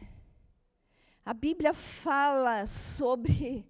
a 1.24 1.34
Bíblia 1.34 1.74
fala 1.74 2.64
sobre. 2.66 3.66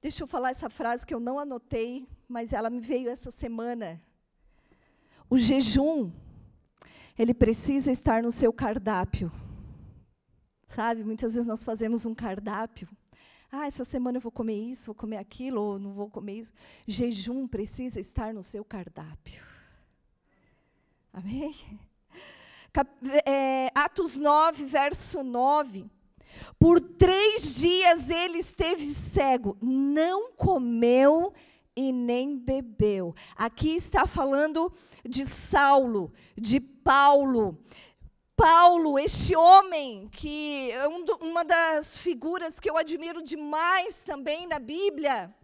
Deixa 0.00 0.22
eu 0.22 0.26
falar 0.26 0.50
essa 0.50 0.70
frase 0.70 1.04
que 1.04 1.12
eu 1.12 1.18
não 1.18 1.38
anotei, 1.38 2.08
mas 2.28 2.52
ela 2.52 2.70
me 2.70 2.80
veio 2.80 3.10
essa 3.10 3.30
semana. 3.30 4.00
O 5.28 5.36
jejum, 5.36 6.12
ele 7.18 7.34
precisa 7.34 7.90
estar 7.90 8.22
no 8.22 8.30
seu 8.30 8.52
cardápio. 8.52 9.32
Sabe, 10.68 11.02
muitas 11.02 11.34
vezes 11.34 11.48
nós 11.48 11.64
fazemos 11.64 12.06
um 12.06 12.14
cardápio 12.14 12.88
ah, 13.50 13.66
essa 13.66 13.84
semana 13.84 14.18
eu 14.18 14.20
vou 14.20 14.32
comer 14.32 14.58
isso, 14.58 14.86
vou 14.86 14.94
comer 14.94 15.18
aquilo, 15.18 15.60
ou 15.60 15.78
não 15.78 15.92
vou 15.92 16.10
comer 16.10 16.40
isso. 16.40 16.52
Jejum 16.86 17.46
precisa 17.46 18.00
estar 18.00 18.34
no 18.34 18.42
seu 18.42 18.64
cardápio. 18.64 19.42
Amém? 21.12 21.54
Cap 22.72 22.90
é, 23.24 23.70
Atos 23.74 24.16
9, 24.16 24.64
verso 24.66 25.22
9. 25.22 25.86
Por 26.58 26.80
três 26.80 27.54
dias 27.54 28.10
ele 28.10 28.38
esteve 28.38 28.84
cego, 28.92 29.56
não 29.62 30.32
comeu 30.32 31.32
e 31.74 31.92
nem 31.92 32.36
bebeu. 32.36 33.14
Aqui 33.36 33.74
está 33.74 34.06
falando 34.06 34.72
de 35.04 35.26
Saulo, 35.26 36.12
de 36.36 36.58
Paulo. 36.60 37.58
Paulo, 38.36 38.98
este 38.98 39.34
homem, 39.34 40.08
que 40.08 40.70
é 40.70 40.86
um 40.86 41.02
do, 41.02 41.16
uma 41.16 41.42
das 41.42 41.96
figuras 41.96 42.60
que 42.60 42.68
eu 42.68 42.76
admiro 42.76 43.22
demais 43.22 44.04
também 44.04 44.46
na 44.46 44.58
Bíblia, 44.58 45.34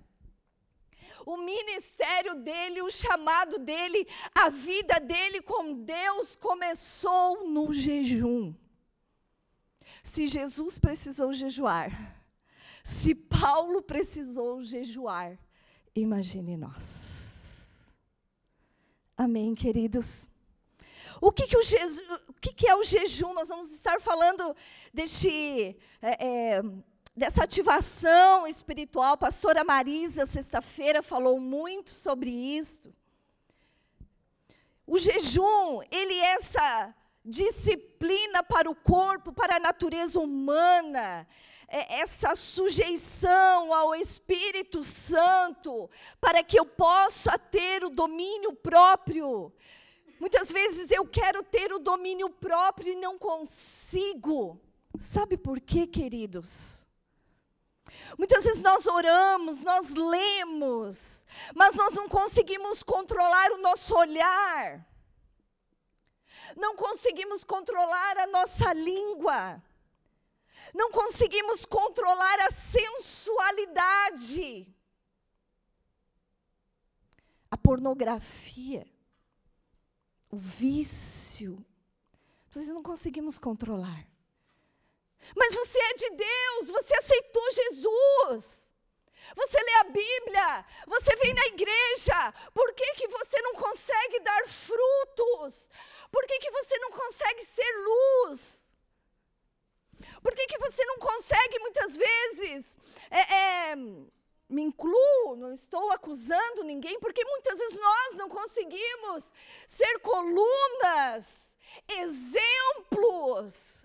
o 1.25 1.39
ministério 1.39 2.35
dele, 2.35 2.83
o 2.83 2.91
chamado 2.91 3.59
dele, 3.59 4.07
a 4.35 4.51
vida 4.51 5.01
dele 5.01 5.41
com 5.41 5.73
Deus 5.73 6.37
começou 6.37 7.49
no 7.49 7.73
jejum. 7.73 8.55
Se 10.03 10.27
Jesus 10.27 10.79
precisou 10.79 11.33
jejuar, 11.33 11.91
se 12.85 13.15
Paulo 13.15 13.81
precisou 13.81 14.63
jejuar, 14.63 15.39
imagine 15.95 16.57
nós. 16.57 17.73
Amém, 19.17 19.55
queridos? 19.55 20.29
O 21.25 21.31
que, 21.31 21.47
que, 21.47 21.57
o, 21.57 21.61
o 21.61 22.33
que, 22.41 22.53
que 22.53 22.69
é 22.69 22.75
o 22.75 22.83
jejum? 22.83 23.33
Nós 23.33 23.49
vamos 23.49 23.71
estar 23.71 24.01
falando 24.01 24.57
deste, 24.93 25.77
é, 26.03 26.27
é, 26.27 26.63
dessa 27.17 27.45
ativação 27.45 28.45
espiritual. 28.45 29.13
A 29.13 29.17
pastora 29.17 29.63
Marisa, 29.63 30.27
sexta-feira, 30.27 31.01
falou 31.01 31.39
muito 31.39 31.91
sobre 31.91 32.29
isso. 32.29 32.93
O 34.85 34.99
jejum, 34.99 35.81
ele 35.93 36.13
é 36.13 36.35
essa 36.35 36.93
disciplina 37.25 38.43
para 38.43 38.69
o 38.69 38.75
corpo, 38.75 39.33
para 39.33 39.55
a 39.55 39.61
natureza 39.61 40.19
humana, 40.19 41.25
é 41.69 42.01
essa 42.01 42.35
sujeição 42.35 43.73
ao 43.73 43.95
Espírito 43.95 44.83
Santo, 44.83 45.89
para 46.21 46.43
que 46.43 46.59
eu 46.59 46.67
possa 46.67 47.39
ter 47.39 47.85
o 47.85 47.91
domínio 47.91 48.53
próprio 48.55 49.53
Muitas 50.23 50.51
vezes 50.53 50.91
eu 50.93 51.05
quero 51.05 51.43
ter 51.43 51.73
o 51.73 51.81
domínio 51.81 52.31
próprio 52.31 52.93
e 52.93 52.95
não 52.95 53.19
consigo. 53.19 54.57
Sabe 55.01 55.37
por 55.37 55.61
quê, 55.61 55.85
queridos? 55.85 56.87
Muitas 58.17 58.45
vezes 58.45 58.63
nós 58.63 58.87
oramos, 58.87 59.63
nós 59.63 59.97
lemos, 59.97 61.27
mas 61.57 61.75
nós 61.75 61.95
não 61.95 62.09
conseguimos 62.09 62.85
controlar 62.85 63.51
o 63.51 63.59
nosso 63.59 63.97
olhar. 63.97 64.87
Não 66.57 66.77
conseguimos 66.77 67.43
controlar 67.43 68.17
a 68.19 68.29
nossa 68.29 68.73
língua. 68.73 69.61
Não 70.73 70.93
conseguimos 70.93 71.65
controlar 71.65 72.39
a 72.43 72.51
sensualidade. 72.53 74.73
A 77.51 77.59
pornografia 77.59 78.92
o 80.33 80.37
vício. 80.39 81.65
Nós 82.57 82.67
não 82.69 82.83
conseguimos 82.83 83.39
controlar. 83.39 84.09
Mas 85.37 85.55
você 85.55 85.79
é 85.79 85.95
de 85.95 86.11
Deus, 86.11 86.71
você 86.71 86.95
aceitou 86.97 87.47
Jesus. 87.53 88.73
Você 89.37 89.63
lê 89.63 89.73
a 89.75 89.85
Bíblia, 89.85 90.67
você 90.87 91.15
vem 91.17 91.33
na 91.33 91.47
igreja. 91.47 92.33
Por 92.53 92.75
que, 92.75 92.95
que 92.95 93.09
você 93.09 93.41
não 93.43 93.55
consegue 93.55 94.21
dar 94.21 94.49
frutos? 94.49 95.71
Por 96.11 96.27
que, 96.27 96.39
que 96.41 96.51
você 96.51 96.77
não 96.79 96.91
consegue 96.91 97.45
ser 97.45 97.73
luz? 97.79 98.73
Por 100.23 100.35
que, 100.35 100.47
que 100.47 100.59
você 100.59 100.85
não 100.87 100.99
consegue, 100.99 101.59
muitas 101.61 101.97
vezes, 101.97 102.77
é, 103.11 103.35
é, 103.35 103.77
me 104.53 104.63
incluo, 104.63 105.37
não 105.37 105.53
estou 105.53 105.91
acusando 105.91 106.63
ninguém, 106.63 107.01
porque 107.01 107.25
muitas 107.25 107.59
vezes 107.59 107.79
nós 107.79 108.15
não 108.17 108.29
conseguimos 108.29 109.33
ser 109.67 109.99
colunas, 110.01 111.57
exemplos, 111.89 113.85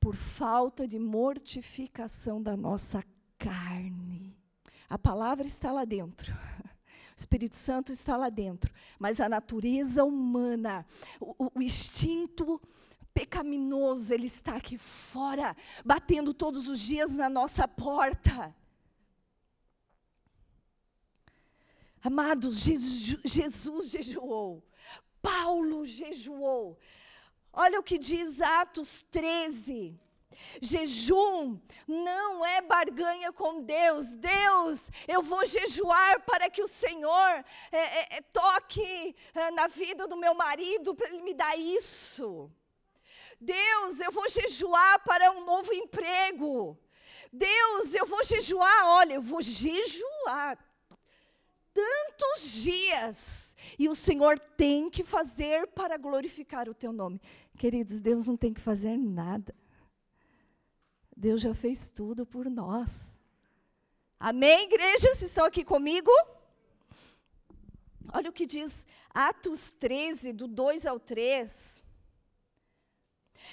por 0.00 0.14
falta 0.14 0.88
de 0.88 0.98
mortificação 0.98 2.42
da 2.42 2.56
nossa 2.56 3.04
carne. 3.38 4.36
A 4.88 4.98
palavra 4.98 5.46
está 5.46 5.72
lá 5.72 5.84
dentro. 5.84 6.32
O 6.32 7.16
Espírito 7.16 7.54
Santo 7.54 7.92
está 7.92 8.16
lá 8.16 8.28
dentro, 8.28 8.74
mas 8.98 9.20
a 9.20 9.28
natureza 9.28 10.04
humana, 10.04 10.84
o, 11.20 11.52
o 11.54 11.62
instinto 11.62 12.60
pecaminoso, 13.14 14.12
ele 14.12 14.26
está 14.26 14.56
aqui 14.56 14.76
fora, 14.76 15.56
batendo 15.84 16.34
todos 16.34 16.68
os 16.68 16.80
dias 16.80 17.12
na 17.12 17.30
nossa 17.30 17.66
porta. 17.66 18.54
Amados, 22.02 22.58
Jesus, 23.24 23.88
jejuou, 23.90 24.62
Paulo 25.22 25.86
jejuou. 25.86 26.78
Olha 27.50 27.80
o 27.80 27.82
que 27.82 27.96
diz 27.96 28.40
Atos 28.42 29.06
13. 29.10 29.98
Jejum 30.60 31.58
não 31.86 32.44
é 32.44 32.60
barganha 32.60 33.32
com 33.32 33.62
Deus. 33.62 34.12
Deus, 34.12 34.90
eu 35.06 35.22
vou 35.22 35.46
jejuar 35.46 36.20
para 36.24 36.50
que 36.50 36.62
o 36.62 36.68
Senhor 36.68 37.44
é, 37.72 38.16
é 38.16 38.20
toque 38.20 39.14
é, 39.32 39.50
na 39.52 39.68
vida 39.68 40.06
do 40.06 40.16
meu 40.16 40.34
marido, 40.34 40.94
para 40.94 41.08
Ele 41.08 41.22
me 41.22 41.32
dar 41.32 41.56
isso. 41.56 42.50
Deus, 43.40 44.00
eu 44.00 44.10
vou 44.10 44.28
jejuar 44.28 45.02
para 45.04 45.30
um 45.32 45.44
novo 45.44 45.72
emprego. 45.72 46.78
Deus, 47.32 47.94
eu 47.94 48.06
vou 48.06 48.22
jejuar, 48.24 48.86
olha, 48.86 49.14
eu 49.14 49.22
vou 49.22 49.42
jejuar 49.42 50.58
tantos 51.72 52.52
dias. 52.62 53.56
E 53.78 53.88
o 53.88 53.94
Senhor 53.94 54.38
tem 54.38 54.88
que 54.88 55.02
fazer 55.02 55.66
para 55.68 55.96
glorificar 55.96 56.68
o 56.68 56.74
teu 56.74 56.92
nome. 56.92 57.20
Queridos, 57.58 58.00
Deus 58.00 58.26
não 58.26 58.36
tem 58.36 58.54
que 58.54 58.60
fazer 58.60 58.96
nada. 58.96 59.54
Deus 61.16 61.40
já 61.40 61.54
fez 61.54 61.90
tudo 61.90 62.24
por 62.24 62.48
nós. 62.48 63.20
Amém, 64.18 64.64
igreja? 64.64 65.14
Vocês 65.14 65.22
estão 65.22 65.44
aqui 65.44 65.64
comigo? 65.64 66.10
Olha 68.12 68.30
o 68.30 68.32
que 68.32 68.46
diz 68.46 68.86
Atos 69.10 69.70
13, 69.70 70.32
do 70.32 70.46
2 70.46 70.86
ao 70.86 71.00
3. 71.00 71.83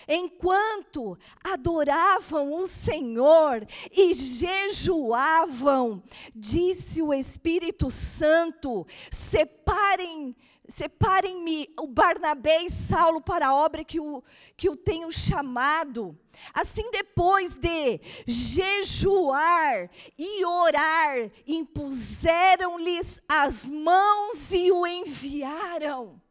Enquanto 0.08 1.18
adoravam 1.44 2.54
o 2.54 2.66
Senhor 2.66 3.66
e 3.92 4.14
jejuavam, 4.14 6.04
disse 6.36 7.02
o 7.02 7.14
Espírito 7.14 7.90
Santo: 7.90 8.86
separem 9.10 10.36
separem-me 10.72 11.70
o 11.78 11.86
Barnabé 11.86 12.64
e 12.64 12.70
Saulo 12.70 13.22
para 13.22 13.48
a 13.48 13.56
obra 13.56 13.84
que 13.84 14.00
o, 14.00 14.24
que 14.56 14.70
o 14.70 14.76
tenho 14.76 15.12
chamado. 15.12 16.18
Assim, 16.54 16.90
depois 16.92 17.56
de 17.56 18.00
jejuar 18.26 19.90
e 20.18 20.46
orar, 20.46 21.30
impuseram-lhes 21.46 23.22
as 23.28 23.70
mãos 23.70 24.52
e 24.54 24.72
o 24.72 24.88
enviaram. 24.88 26.22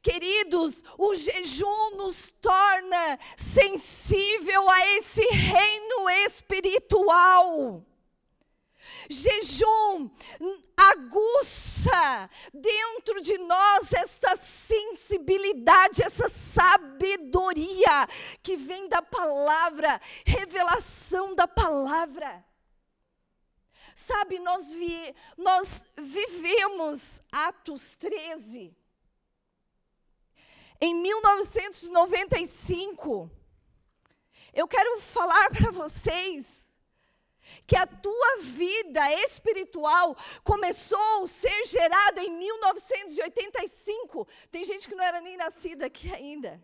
Queridos, 0.00 0.82
o 0.96 1.14
jejum 1.14 1.96
nos 1.96 2.30
torna 2.40 3.18
sensível 3.36 4.70
a 4.70 4.86
esse 4.96 5.22
reino 5.26 6.08
espiritual. 6.24 7.84
Jejum 9.10 10.08
aguça 10.76 12.30
dentro 12.54 13.20
de 13.20 13.36
nós 13.38 13.92
esta 13.92 14.36
sensibilidade, 14.36 16.02
essa 16.02 16.28
sabedoria 16.28 18.06
que 18.42 18.56
vem 18.56 18.88
da 18.88 19.02
palavra, 19.02 20.00
revelação 20.24 21.34
da 21.34 21.48
palavra. 21.48 22.44
Sabe, 23.96 24.38
nós, 24.38 24.72
vi, 24.72 25.14
nós 25.36 25.86
vivemos 25.96 27.20
Atos 27.32 27.96
13 27.96 28.77
em 30.80 30.94
1995, 30.94 33.30
eu 34.54 34.68
quero 34.68 35.00
falar 35.00 35.50
para 35.56 35.70
vocês 35.70 36.68
que 37.66 37.76
a 37.76 37.86
tua 37.86 38.38
vida 38.40 39.10
espiritual 39.24 40.16
começou 40.44 41.22
a 41.22 41.26
ser 41.26 41.66
gerada 41.66 42.22
em 42.22 42.30
1985. 42.30 44.26
Tem 44.50 44.64
gente 44.64 44.88
que 44.88 44.94
não 44.94 45.04
era 45.04 45.20
nem 45.20 45.36
nascida 45.36 45.86
aqui 45.86 46.12
ainda. 46.12 46.62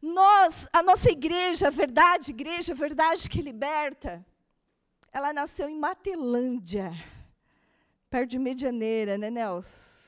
Nós, 0.00 0.68
a 0.72 0.82
nossa 0.82 1.10
igreja, 1.10 1.68
a 1.68 1.70
verdade, 1.70 2.30
igreja, 2.30 2.72
a 2.72 2.76
verdade 2.76 3.28
que 3.28 3.40
liberta, 3.40 4.24
ela 5.12 5.32
nasceu 5.32 5.68
em 5.68 5.78
Matelândia, 5.78 6.92
perto 8.10 8.30
de 8.30 8.38
Medianeira, 8.38 9.16
né, 9.16 9.30
Nelson? 9.30 10.05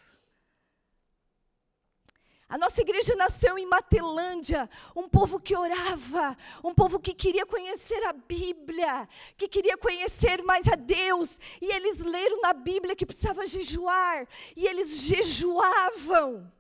A 2.48 2.56
nossa 2.56 2.80
igreja 2.80 3.14
nasceu 3.14 3.58
em 3.58 3.66
Matelândia, 3.66 4.70
um 4.96 5.06
povo 5.06 5.38
que 5.38 5.54
orava, 5.54 6.34
um 6.64 6.72
povo 6.74 6.98
que 6.98 7.12
queria 7.12 7.44
conhecer 7.44 8.02
a 8.04 8.12
Bíblia, 8.14 9.06
que 9.36 9.46
queria 9.46 9.76
conhecer 9.76 10.42
mais 10.42 10.66
a 10.66 10.74
Deus, 10.74 11.38
e 11.60 11.66
eles 11.70 11.98
leram 11.98 12.40
na 12.40 12.54
Bíblia 12.54 12.96
que 12.96 13.04
precisava 13.04 13.46
jejuar, 13.46 14.26
e 14.56 14.66
eles 14.66 14.96
jejuavam. 15.00 16.50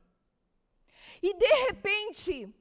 E 1.22 1.32
de 1.32 1.54
repente, 1.66 2.54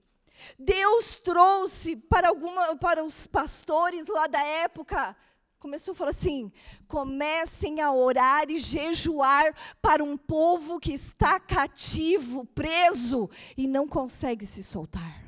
Deus 0.57 1.15
trouxe 1.15 1.97
para, 1.97 2.29
alguma, 2.29 2.77
para 2.77 3.03
os 3.03 3.27
pastores 3.27 4.07
lá 4.07 4.27
da 4.27 4.41
época 4.41 5.15
começou 5.59 5.91
a 5.91 5.95
falar 5.95 6.11
assim: 6.11 6.49
comecem 6.87 7.81
a 7.81 7.91
orar 7.91 8.49
e 8.49 8.57
jejuar 8.57 9.53
para 9.81 10.01
um 10.03 10.15
povo 10.17 10.79
que 10.79 10.93
está 10.93 11.39
cativo, 11.39 12.45
preso 12.45 13.29
e 13.55 13.67
não 13.67 13.87
consegue 13.87 14.45
se 14.45 14.63
soltar. 14.63 15.27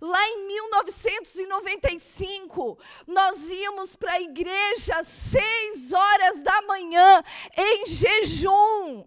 Lá 0.00 0.28
em 0.28 0.46
1995, 0.46 2.78
nós 3.06 3.50
íamos 3.50 3.94
para 3.94 4.14
a 4.14 4.20
igreja 4.20 4.96
às 4.96 5.06
seis 5.06 5.92
horas 5.92 6.42
da 6.42 6.60
manhã, 6.62 7.22
em 7.56 7.86
jejum. 7.86 9.04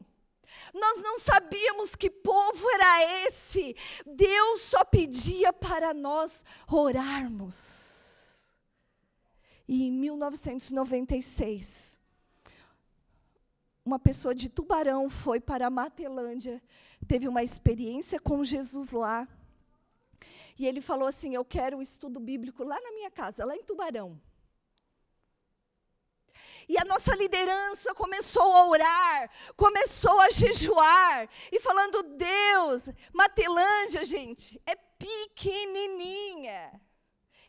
Nós 0.73 1.01
não 1.01 1.19
sabíamos 1.19 1.95
que 1.95 2.09
povo 2.09 2.69
era 2.71 3.25
esse. 3.25 3.75
Deus 4.05 4.61
só 4.61 4.85
pedia 4.85 5.51
para 5.51 5.93
nós 5.93 6.45
orarmos. 6.67 7.88
E 9.71 9.83
em 9.83 9.91
1996, 9.91 11.95
uma 13.85 13.99
pessoa 13.99 14.33
de 14.33 14.49
Tubarão 14.49 15.07
foi 15.11 15.39
para 15.39 15.67
a 15.67 15.69
Matelândia, 15.69 16.59
teve 17.07 17.27
uma 17.27 17.43
experiência 17.43 18.19
com 18.19 18.43
Jesus 18.43 18.91
lá. 18.91 19.27
E 20.57 20.65
ele 20.65 20.81
falou 20.81 21.07
assim: 21.07 21.35
Eu 21.35 21.45
quero 21.45 21.77
o 21.77 21.83
estudo 21.83 22.19
bíblico 22.19 22.63
lá 22.63 22.81
na 22.81 22.91
minha 22.93 23.11
casa, 23.11 23.45
lá 23.45 23.55
em 23.55 23.61
Tubarão. 23.61 24.19
E 26.67 26.75
a 26.75 26.83
nossa 26.83 27.15
liderança 27.15 27.93
começou 27.93 28.55
a 28.55 28.67
orar, 28.69 29.29
começou 29.55 30.19
a 30.19 30.31
jejuar, 30.31 31.29
e 31.51 31.59
falando: 31.59 32.01
Deus, 32.17 32.89
Matelândia, 33.13 34.03
gente, 34.03 34.59
é 34.65 34.75
pequenininha. 34.75 36.81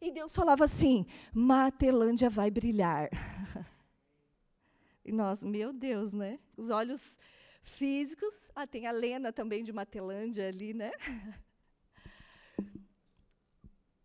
E 0.01 0.11
Deus 0.11 0.35
falava 0.35 0.65
assim: 0.65 1.07
Matelândia 1.33 2.31
vai 2.31 2.51
brilhar. 2.51 3.11
E 5.03 5.11
nós, 5.13 5.43
meu 5.43 5.73
Deus, 5.73 6.13
né? 6.13 6.39
Os 6.57 6.69
olhos 6.69 7.19
físicos. 7.63 8.51
Ah, 8.55 8.67
tem 8.67 8.87
a 8.87 8.93
Lena 8.93 9.33
também 9.33 9.65
de 9.65 9.73
Matelândia 9.73 10.47
ali, 10.47 10.75
né? 10.75 10.93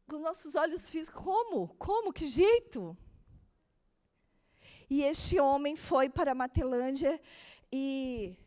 Com 0.07 0.19
nossos 0.19 0.55
olhos 0.55 0.89
físicos, 0.89 1.21
como? 1.21 1.67
Como? 1.77 2.13
Que 2.13 2.27
jeito? 2.27 2.97
E 4.89 5.03
este 5.03 5.39
homem 5.39 5.75
foi 5.75 6.09
para 6.09 6.33
Matelândia 6.33 7.19
e 7.71 8.37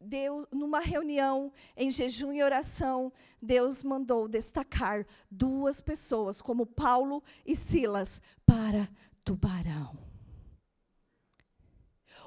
Deus, 0.00 0.46
numa 0.52 0.80
reunião 0.80 1.52
em 1.76 1.90
jejum 1.90 2.32
e 2.32 2.42
oração, 2.42 3.12
Deus 3.40 3.82
mandou 3.82 4.28
destacar 4.28 5.06
duas 5.30 5.80
pessoas, 5.80 6.42
como 6.42 6.66
Paulo 6.66 7.22
e 7.44 7.56
Silas, 7.56 8.20
para 8.44 8.88
Tubarão. 9.24 9.98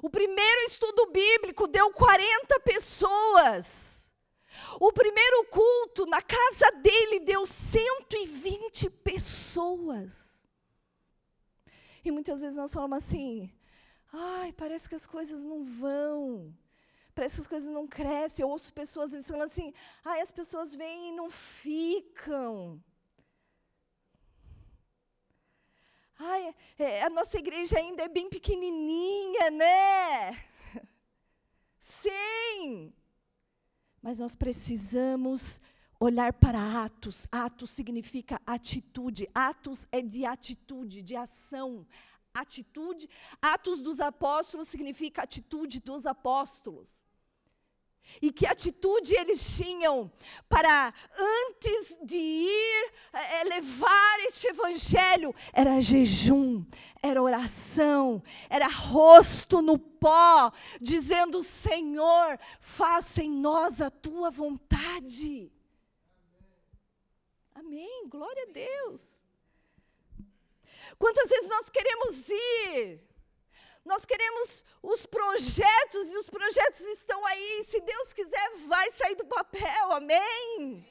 O 0.02 0.10
primeiro 0.10 0.62
estudo 0.62 1.12
bíblico 1.12 1.68
deu 1.68 1.92
40 1.92 2.60
pessoas. 2.62 4.12
O 4.80 4.92
primeiro 4.92 5.46
culto 5.46 6.06
na 6.06 6.22
casa 6.22 6.72
dele 6.82 7.20
deu 7.20 7.46
120 7.46 8.90
pessoas. 8.90 10.48
E 12.04 12.12
muitas 12.12 12.42
vezes 12.42 12.58
nós 12.58 12.74
falamos 12.74 12.98
assim: 12.98 13.52
ai, 14.12 14.52
parece 14.54 14.88
que 14.88 14.96
as 14.96 15.06
coisas 15.06 15.44
não 15.44 15.64
vão 15.64 16.56
parece 17.20 17.36
que 17.36 17.42
as 17.42 17.48
coisas 17.50 17.70
não 17.70 17.86
crescem. 17.86 18.44
Eu 18.44 18.50
ouço 18.50 18.72
pessoas 18.72 19.12
falando 19.28 19.44
assim, 19.44 19.74
ah, 20.06 20.22
as 20.22 20.32
pessoas 20.32 20.74
vêm 20.74 21.10
e 21.10 21.12
não 21.12 21.30
ficam. 21.30 22.82
Ai, 26.18 26.56
é, 26.78 27.04
a 27.04 27.10
nossa 27.10 27.38
igreja 27.38 27.78
ainda 27.78 28.04
é 28.04 28.08
bem 28.08 28.30
pequenininha, 28.30 29.52
né? 29.52 30.32
Sim. 31.78 32.94
Mas 34.02 34.20
nós 34.20 34.34
precisamos 34.34 35.60
olhar 36.00 36.32
para 36.32 36.86
Atos. 36.86 37.28
Atos 37.30 37.70
significa 37.70 38.42
atitude. 38.46 39.30
Atos 39.34 39.90
é 39.92 40.02
de 40.02 40.26
atitude, 40.26 41.02
de 41.02 41.18
ação. 41.18 41.86
Atitude. 42.34 43.10
Atos 43.42 43.82
dos 43.82 44.00
apóstolos 44.00 44.70
significa 44.70 45.24
atitude 45.24 45.82
dos 45.82 46.06
apóstolos. 46.06 47.04
E 48.22 48.32
que 48.32 48.46
atitude 48.46 49.16
eles 49.16 49.56
tinham 49.56 50.12
para, 50.48 50.94
antes 51.18 51.98
de 52.04 52.18
ir 52.18 52.94
é, 53.14 53.44
levar 53.46 54.20
este 54.28 54.48
evangelho, 54.48 55.34
era 55.54 55.80
jejum, 55.80 56.66
era 57.02 57.22
oração, 57.22 58.22
era 58.50 58.68
rosto 58.68 59.62
no 59.62 59.78
pó, 59.78 60.52
dizendo: 60.82 61.42
Senhor, 61.42 62.38
faça 62.60 63.24
em 63.24 63.32
nós 63.32 63.82
a 63.82 63.90
tua 63.90 64.30
vontade. 64.30 65.52
Amém, 67.54 68.08
glória 68.10 68.44
a 68.50 68.52
Deus. 68.52 69.22
Quantas 70.98 71.30
vezes 71.30 71.48
nós 71.48 71.70
queremos 71.70 72.30
ir, 72.30 73.09
nós 73.90 74.06
queremos 74.06 74.64
os 74.84 75.08
projetos 75.08 76.12
e 76.12 76.18
os 76.18 76.30
projetos 76.30 76.82
estão 76.82 77.26
aí. 77.26 77.64
Se 77.64 77.82
Deus 77.82 78.14
quiser, 78.14 78.48
vai 78.68 78.90
sair 78.92 79.16
do 79.16 79.26
papel. 79.26 79.92
Amém? 79.92 80.86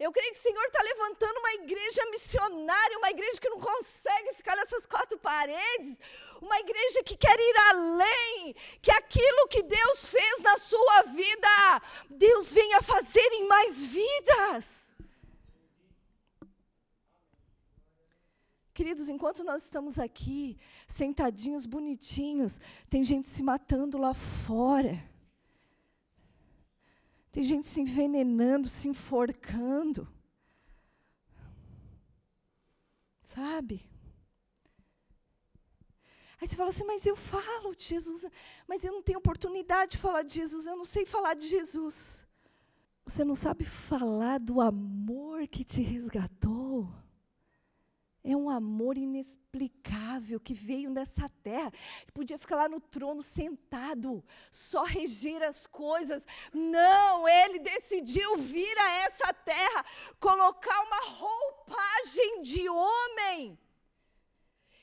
Eu 0.00 0.10
creio 0.10 0.32
que 0.32 0.38
o 0.38 0.42
Senhor 0.42 0.64
está 0.64 0.82
levantando 0.82 1.38
uma 1.38 1.52
igreja 1.52 2.04
missionária, 2.06 2.98
uma 2.98 3.10
igreja 3.10 3.38
que 3.38 3.50
não 3.50 3.60
consegue 3.60 4.32
ficar 4.34 4.56
nessas 4.56 4.86
quatro 4.86 5.18
paredes, 5.18 6.00
uma 6.40 6.58
igreja 6.58 7.04
que 7.04 7.16
quer 7.16 7.38
ir 7.38 7.56
além, 7.70 8.54
que 8.80 8.90
aquilo 8.90 9.48
que 9.48 9.62
Deus 9.62 10.08
fez 10.08 10.40
na 10.40 10.56
sua 10.56 11.02
vida, 11.02 11.82
Deus 12.08 12.54
venha 12.54 12.82
fazer 12.82 13.28
em 13.34 13.46
mais 13.46 13.84
vidas. 13.84 14.91
Queridos, 18.74 19.08
enquanto 19.08 19.44
nós 19.44 19.64
estamos 19.64 19.98
aqui, 19.98 20.56
sentadinhos, 20.88 21.66
bonitinhos, 21.66 22.58
tem 22.88 23.04
gente 23.04 23.28
se 23.28 23.42
matando 23.42 23.98
lá 23.98 24.14
fora. 24.14 25.02
Tem 27.30 27.44
gente 27.44 27.66
se 27.66 27.80
envenenando, 27.80 28.68
se 28.68 28.88
enforcando. 28.88 30.08
Sabe? 33.22 33.88
Aí 36.40 36.48
você 36.48 36.56
fala 36.56 36.70
assim, 36.70 36.84
mas 36.84 37.06
eu 37.06 37.14
falo 37.14 37.74
de 37.76 37.84
Jesus, 37.84 38.26
mas 38.66 38.82
eu 38.84 38.92
não 38.92 39.02
tenho 39.02 39.18
oportunidade 39.18 39.92
de 39.92 39.98
falar 39.98 40.22
de 40.22 40.34
Jesus, 40.34 40.66
eu 40.66 40.76
não 40.76 40.84
sei 40.84 41.06
falar 41.06 41.34
de 41.34 41.46
Jesus. 41.46 42.26
Você 43.04 43.24
não 43.24 43.34
sabe 43.34 43.64
falar 43.64 44.40
do 44.40 44.60
amor 44.60 45.46
que 45.46 45.62
te 45.62 45.82
resgatou. 45.82 46.92
É 48.24 48.36
um 48.36 48.48
amor 48.48 48.96
inexplicável 48.96 50.38
que 50.38 50.54
veio 50.54 50.90
nessa 50.90 51.28
terra. 51.42 51.72
Podia 52.14 52.38
ficar 52.38 52.54
lá 52.54 52.68
no 52.68 52.78
trono 52.80 53.20
sentado, 53.20 54.24
só 54.48 54.84
reger 54.84 55.42
as 55.42 55.66
coisas. 55.66 56.24
Não, 56.52 57.28
ele 57.28 57.58
decidiu 57.58 58.36
vir 58.36 58.78
a 58.78 58.90
essa 59.00 59.32
terra, 59.32 59.84
colocar 60.20 60.82
uma 60.82 61.00
roupagem 61.00 62.42
de 62.42 62.68
homem. 62.68 63.58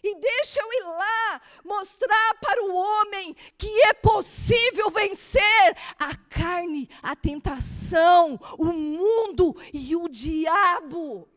E 0.03 0.15
deixa 0.15 0.59
eu 0.61 0.73
ir 0.73 0.83
lá 0.83 1.41
mostrar 1.63 2.33
para 2.41 2.63
o 2.63 2.73
homem 2.73 3.33
que 3.57 3.69
é 3.83 3.93
possível 3.93 4.89
vencer 4.89 5.77
a 5.97 6.15
carne, 6.15 6.89
a 7.01 7.15
tentação, 7.15 8.37
o 8.57 8.65
mundo 8.65 9.55
e 9.73 9.95
o 9.95 10.09
diabo. 10.09 11.27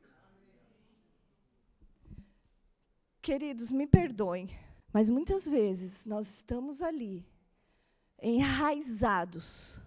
Queridos, 3.22 3.70
me 3.70 3.87
perdoem, 3.87 4.48
mas 4.92 5.08
muitas 5.08 5.46
vezes 5.46 6.04
nós 6.04 6.28
estamos 6.28 6.82
ali, 6.82 7.24
enraizados, 8.20 9.80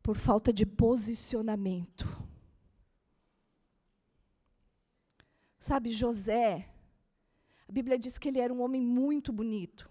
por 0.00 0.16
falta 0.16 0.52
de 0.52 0.64
posicionamento. 0.64 2.06
Sabe, 5.58 5.90
José, 5.90 6.70
a 7.68 7.72
Bíblia 7.72 7.98
diz 7.98 8.16
que 8.16 8.28
ele 8.28 8.38
era 8.38 8.54
um 8.54 8.62
homem 8.62 8.80
muito 8.80 9.32
bonito. 9.32 9.90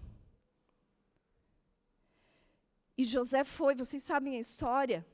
E 2.96 3.04
José 3.04 3.44
foi, 3.44 3.74
vocês 3.74 4.02
sabem 4.02 4.38
a 4.38 4.40
história, 4.40 5.06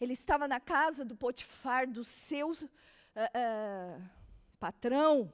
ele 0.00 0.14
estava 0.14 0.48
na 0.48 0.58
casa 0.58 1.04
do 1.04 1.14
Potifar, 1.14 1.86
do 1.86 2.02
seu 2.02 2.52
uh, 2.52 2.54
uh, 2.54 4.02
patrão, 4.58 5.30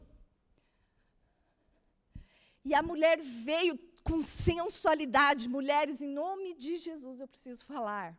e 2.64 2.74
a 2.74 2.82
mulher 2.82 3.18
veio 3.20 3.78
com 4.02 4.22
sensualidade. 4.22 5.48
Mulheres, 5.48 6.00
em 6.00 6.08
nome 6.08 6.54
de 6.54 6.76
Jesus, 6.76 7.20
eu 7.20 7.28
preciso 7.28 7.64
falar. 7.64 8.18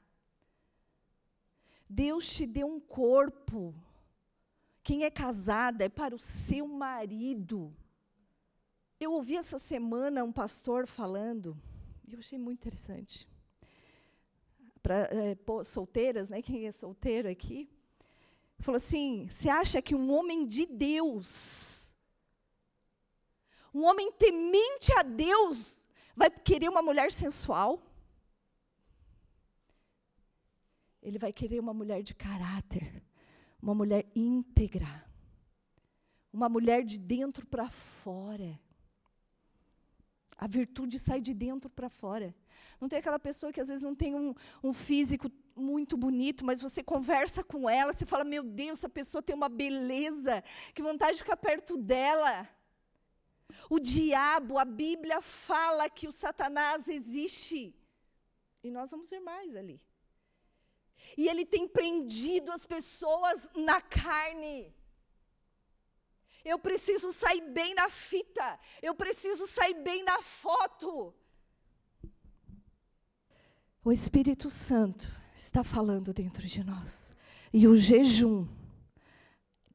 Deus 1.89 2.27
te 2.33 2.45
deu 2.45 2.67
um 2.67 2.79
corpo. 2.79 3.73
Quem 4.81 5.03
é 5.03 5.11
casada 5.11 5.85
é 5.85 5.89
para 5.89 6.15
o 6.15 6.19
seu 6.19 6.67
marido. 6.67 7.73
Eu 8.99 9.13
ouvi 9.13 9.35
essa 9.35 9.59
semana 9.59 10.23
um 10.23 10.31
pastor 10.31 10.87
falando, 10.87 11.57
e 12.07 12.13
eu 12.13 12.19
achei 12.19 12.37
muito 12.37 12.59
interessante. 12.59 13.27
Para 14.81 15.09
é, 15.11 15.37
solteiras, 15.63 16.29
né? 16.29 16.41
Quem 16.41 16.67
é 16.67 16.71
solteiro 16.71 17.29
aqui? 17.29 17.69
Falou 18.59 18.77
assim: 18.77 19.27
você 19.29 19.49
acha 19.49 19.81
que 19.81 19.95
um 19.95 20.11
homem 20.11 20.45
de 20.45 20.65
Deus 20.65 21.82
um 23.73 23.83
homem 23.85 24.11
temente 24.11 24.93
a 24.97 25.01
Deus 25.01 25.87
vai 26.15 26.29
querer 26.29 26.69
uma 26.69 26.81
mulher 26.81 27.11
sensual? 27.11 27.81
Ele 31.01 31.17
vai 31.17 31.33
querer 31.33 31.59
uma 31.59 31.73
mulher 31.73 32.01
de 32.01 32.13
caráter, 32.13 33.03
uma 33.61 33.75
mulher 33.75 34.05
íntegra, 34.15 34.87
uma 36.31 36.47
mulher 36.47 36.83
de 36.83 36.97
dentro 36.97 37.45
para 37.45 37.69
fora. 37.69 38.59
A 40.37 40.47
virtude 40.47 40.99
sai 40.99 41.21
de 41.21 41.33
dentro 41.33 41.69
para 41.69 41.89
fora. 41.89 42.33
Não 42.79 42.87
tem 42.87 42.99
aquela 42.99 43.19
pessoa 43.19 43.51
que 43.51 43.61
às 43.61 43.67
vezes 43.67 43.83
não 43.83 43.95
tem 43.95 44.15
um, 44.15 44.33
um, 44.63 44.73
físico 44.73 45.31
muito 45.55 45.95
bonito, 45.95 46.45
mas 46.45 46.61
você 46.61 46.81
conversa 46.83 47.43
com 47.43 47.69
ela, 47.69 47.93
você 47.93 48.05
fala: 48.05 48.23
Meu 48.23 48.43
Deus, 48.43 48.79
essa 48.79 48.89
pessoa 48.89 49.21
tem 49.21 49.35
uma 49.35 49.49
beleza, 49.49 50.43
que 50.73 50.81
vontade 50.81 51.13
de 51.13 51.23
ficar 51.23 51.37
perto 51.37 51.77
dela. 51.77 52.47
O 53.69 53.79
diabo, 53.79 54.57
a 54.57 54.65
Bíblia 54.65 55.21
fala 55.21 55.89
que 55.89 56.07
o 56.07 56.11
Satanás 56.11 56.87
existe. 56.87 57.75
E 58.63 58.71
nós 58.71 58.91
vamos 58.91 59.09
ver 59.09 59.19
mais 59.19 59.55
ali. 59.55 59.81
E 61.17 61.27
ele 61.27 61.45
tem 61.45 61.67
prendido 61.67 62.51
as 62.51 62.65
pessoas 62.65 63.49
na 63.55 63.81
carne. 63.81 64.73
Eu 66.43 66.59
preciso 66.59 67.11
sair 67.13 67.41
bem 67.41 67.73
na 67.73 67.89
fita. 67.89 68.59
Eu 68.81 68.95
preciso 68.95 69.47
sair 69.47 69.75
bem 69.75 70.03
na 70.03 70.21
foto. 70.21 71.13
O 73.83 73.91
Espírito 73.91 74.49
Santo 74.49 75.11
está 75.35 75.63
falando 75.63 76.13
dentro 76.13 76.47
de 76.47 76.63
nós. 76.63 77.15
E 77.51 77.67
o 77.67 77.75
jejum 77.75 78.47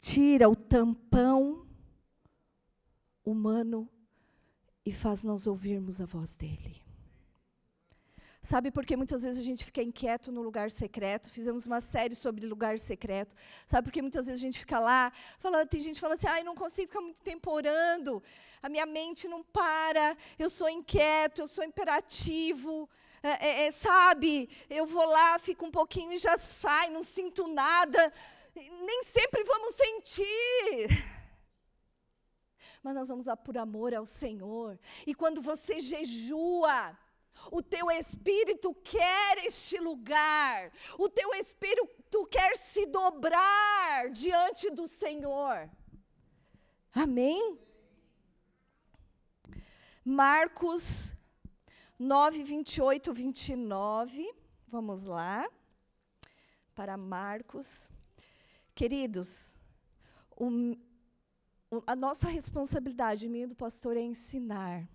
tira 0.01 0.49
o 0.49 0.57
tampão 0.57 1.68
humano 3.31 3.89
e 4.85 4.93
faz 4.93 5.23
nós 5.23 5.47
ouvirmos 5.47 6.01
a 6.01 6.07
voz 6.07 6.35
dele. 6.35 6.89
Sabe 8.41 8.71
por 8.71 8.87
que 8.87 8.97
muitas 8.97 9.25
vezes 9.25 9.41
a 9.41 9.45
gente 9.45 9.65
fica 9.65 9.83
inquieto 9.83 10.31
no 10.31 10.41
lugar 10.41 10.71
secreto? 10.71 11.29
Fizemos 11.29 11.67
uma 11.67 11.81
série 11.81 12.15
sobre 12.15 12.47
lugar 12.47 12.79
secreto. 12.79 13.35
Sabe 13.67 13.85
por 13.87 13.93
que 13.93 14.01
muitas 14.01 14.27
vezes 14.27 14.41
a 14.41 14.47
gente 14.47 14.59
fica 14.61 14.79
lá, 14.79 15.13
fala, 15.39 15.67
tem 15.67 15.81
gente 15.81 15.97
que 15.97 16.01
fala 16.01 16.15
assim, 16.15 16.29
ai, 16.29 16.43
não 16.43 16.55
consigo 16.55 16.89
ficar 16.89 17.01
muito 17.01 17.21
tempo 17.21 17.51
orando, 17.51 18.23
a 18.63 18.69
minha 18.69 18.87
mente 18.87 19.27
não 19.27 19.43
para, 19.43 20.17
eu 20.39 20.49
sou 20.49 20.69
inquieto, 20.69 21.41
eu 21.41 21.49
sou 21.49 21.65
imperativo. 21.65 22.89
É, 23.23 23.47
é, 23.47 23.67
é, 23.67 23.71
sabe, 23.73 24.49
eu 24.71 24.87
vou 24.87 25.05
lá, 25.05 25.39
fico 25.41 25.67
um 25.67 25.71
pouquinho 25.71 26.13
e 26.13 26.19
já 26.19 26.37
sai, 26.37 26.89
não 26.89 27.03
sinto 27.03 27.49
nada. 27.49 28.13
Nem 28.55 29.03
sempre 29.03 29.43
vamos 29.43 29.75
sentir 29.75 30.89
mas 32.89 32.97
nós 32.97 33.09
vamos 33.09 33.27
lá 33.27 33.37
por 33.37 33.59
amor 33.59 33.93
ao 33.95 34.07
Senhor. 34.07 34.79
E 35.07 35.15
quando 35.15 35.43
você 35.43 35.79
jejua, 35.79 36.99
o 37.53 37.61
teu 37.63 37.91
espírito 37.91 38.75
quer 38.83 39.37
este 39.45 39.79
lugar, 39.79 40.73
o 40.99 41.07
teu 41.07 41.35
espírito 41.35 42.27
quer 42.31 42.57
se 42.57 42.87
dobrar 42.87 44.09
diante 44.09 44.71
do 44.71 44.87
Senhor. 44.87 45.69
Amém? 46.95 47.59
Marcos 50.03 51.15
9, 51.99 52.43
28, 52.43 53.13
29. 53.13 54.35
Vamos 54.67 55.05
lá. 55.05 55.47
Para 56.75 56.97
Marcos. 56.97 57.91
Queridos, 58.75 59.55
o, 60.35 60.75
a 61.87 61.95
nossa 61.95 62.29
responsabilidade, 62.29 63.29
minha 63.29 63.47
do 63.47 63.55
pastor, 63.55 63.97
é 63.97 64.01
ensinar. 64.01 64.89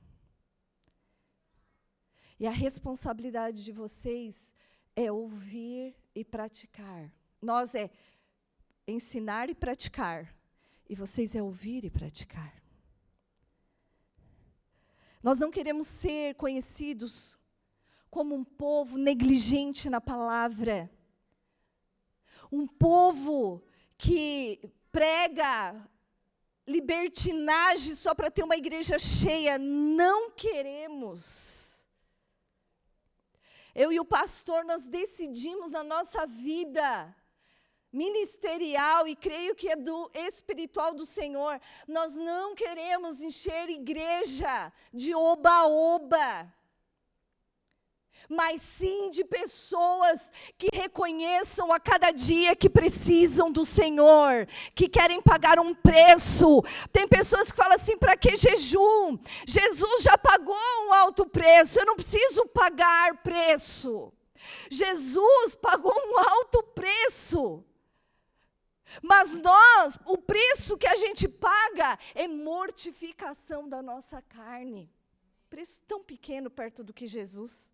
E 2.39 2.47
a 2.47 2.51
responsabilidade 2.51 3.63
de 3.63 3.71
vocês 3.71 4.55
é 4.95 5.11
ouvir 5.11 5.95
e 6.15 6.25
praticar. 6.25 7.11
Nós 7.41 7.75
é 7.75 7.91
ensinar 8.87 9.49
e 9.49 9.55
praticar. 9.55 10.35
E 10.89 10.95
vocês 10.95 11.35
é 11.35 11.41
ouvir 11.41 11.85
e 11.85 11.89
praticar. 11.89 12.61
Nós 15.21 15.39
não 15.39 15.51
queremos 15.51 15.87
ser 15.87 16.35
conhecidos 16.35 17.39
como 18.09 18.35
um 18.35 18.43
povo 18.43 18.97
negligente 18.97 19.89
na 19.89 20.01
palavra. 20.01 20.91
Um 22.51 22.67
povo 22.67 23.63
que 23.97 24.69
prega 24.91 25.89
libertinagem 26.67 27.93
só 27.95 28.13
para 28.15 28.31
ter 28.31 28.43
uma 28.43 28.55
igreja 28.55 28.97
cheia. 28.97 29.57
Não 29.57 30.31
queremos. 30.31 31.85
Eu 33.75 33.91
e 33.91 33.99
o 33.99 34.05
pastor, 34.05 34.63
nós 34.63 34.85
decidimos 34.85 35.71
na 35.71 35.83
nossa 35.83 36.25
vida 36.25 37.15
ministerial 37.91 39.07
e 39.07 39.15
creio 39.15 39.55
que 39.55 39.69
é 39.69 39.75
do 39.75 40.09
espiritual 40.13 40.93
do 40.93 41.05
Senhor. 41.05 41.59
Nós 41.87 42.15
não 42.15 42.55
queremos 42.55 43.21
encher 43.21 43.69
igreja 43.69 44.71
de 44.91 45.13
oba-oba 45.13 46.51
mas 48.29 48.61
sim 48.61 49.09
de 49.09 49.23
pessoas 49.23 50.31
que 50.57 50.67
reconheçam 50.73 51.71
a 51.71 51.79
cada 51.79 52.11
dia 52.11 52.55
que 52.55 52.69
precisam 52.69 53.51
do 53.51 53.65
Senhor, 53.65 54.47
que 54.73 54.87
querem 54.87 55.21
pagar 55.21 55.59
um 55.59 55.73
preço. 55.73 56.63
Tem 56.91 57.07
pessoas 57.07 57.51
que 57.51 57.57
falam 57.57 57.75
assim: 57.75 57.97
para 57.97 58.17
que 58.17 58.35
jejum? 58.35 59.17
Jesus 59.45 60.03
já 60.03 60.17
pagou 60.17 60.55
um 60.87 60.93
alto 60.93 61.25
preço, 61.25 61.79
eu 61.79 61.85
não 61.85 61.95
preciso 61.95 62.45
pagar 62.47 63.17
preço. 63.21 64.11
Jesus 64.69 65.55
pagou 65.55 65.93
um 65.93 66.19
alto 66.19 66.63
preço. 66.63 67.63
Mas 69.01 69.37
nós, 69.39 69.97
o 70.05 70.17
preço 70.17 70.77
que 70.77 70.87
a 70.87 70.95
gente 70.95 71.27
paga 71.27 71.97
é 72.13 72.27
mortificação 72.27 73.67
da 73.67 73.81
nossa 73.81 74.21
carne. 74.21 74.91
Preço 75.49 75.81
tão 75.87 76.03
pequeno 76.03 76.49
perto 76.49 76.83
do 76.83 76.93
que 76.93 77.07
Jesus 77.07 77.71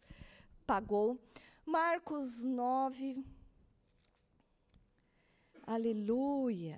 pagou. 0.69 1.19
Marcos 1.65 2.45
9. 2.45 3.25
Aleluia. 5.65 6.77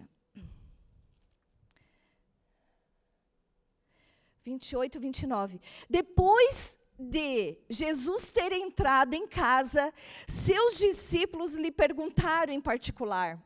28, 4.43 4.97
29. 4.97 5.59
Depois 5.89 6.79
de 6.97 7.57
Jesus 7.69 8.31
ter 8.31 8.53
entrado 8.53 9.13
em 9.13 9.27
casa, 9.27 9.93
seus 10.25 10.77
discípulos 10.77 11.55
lhe 11.55 11.69
perguntaram 11.69 12.53
em 12.53 12.61
particular: 12.61 13.37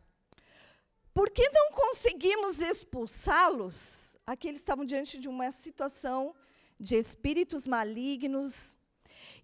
Por 1.11 1.31
que 1.31 1.49
não 1.49 1.71
conseguimos 1.71 2.61
expulsá-los? 2.61 4.15
Aqui 4.27 4.47
eles 4.49 4.59
estavam 4.59 4.85
diante 4.85 5.17
de 5.17 5.27
uma 5.27 5.49
situação 5.49 6.35
de 6.79 6.95
espíritos 6.95 7.65
malignos, 7.65 8.77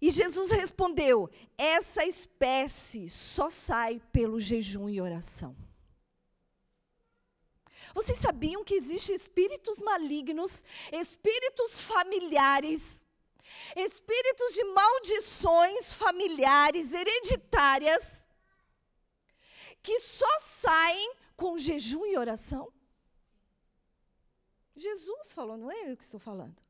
e 0.02 0.10
Jesus 0.10 0.50
respondeu: 0.50 1.30
essa 1.56 2.04
espécie 2.04 3.08
só 3.08 3.48
sai 3.48 4.02
pelo 4.12 4.40
jejum 4.40 4.88
e 4.88 5.00
oração. 5.00 5.56
Vocês 7.94 8.18
sabiam 8.18 8.64
que 8.64 8.74
existem 8.74 9.14
espíritos 9.14 9.78
malignos, 9.78 10.64
espíritos 10.90 11.80
familiares, 11.80 13.06
espíritos 13.76 14.54
de 14.54 14.64
maldições 14.64 15.92
familiares, 15.92 16.92
hereditárias, 16.92 18.26
que 19.80 20.00
só 20.00 20.38
saem 20.40 21.14
com 21.36 21.56
jejum 21.56 22.04
e 22.06 22.16
oração? 22.16 22.72
Jesus 24.74 25.32
falou, 25.32 25.56
não 25.56 25.70
é 25.70 25.92
eu 25.92 25.96
que 25.96 26.02
estou 26.02 26.18
falando. 26.18 26.60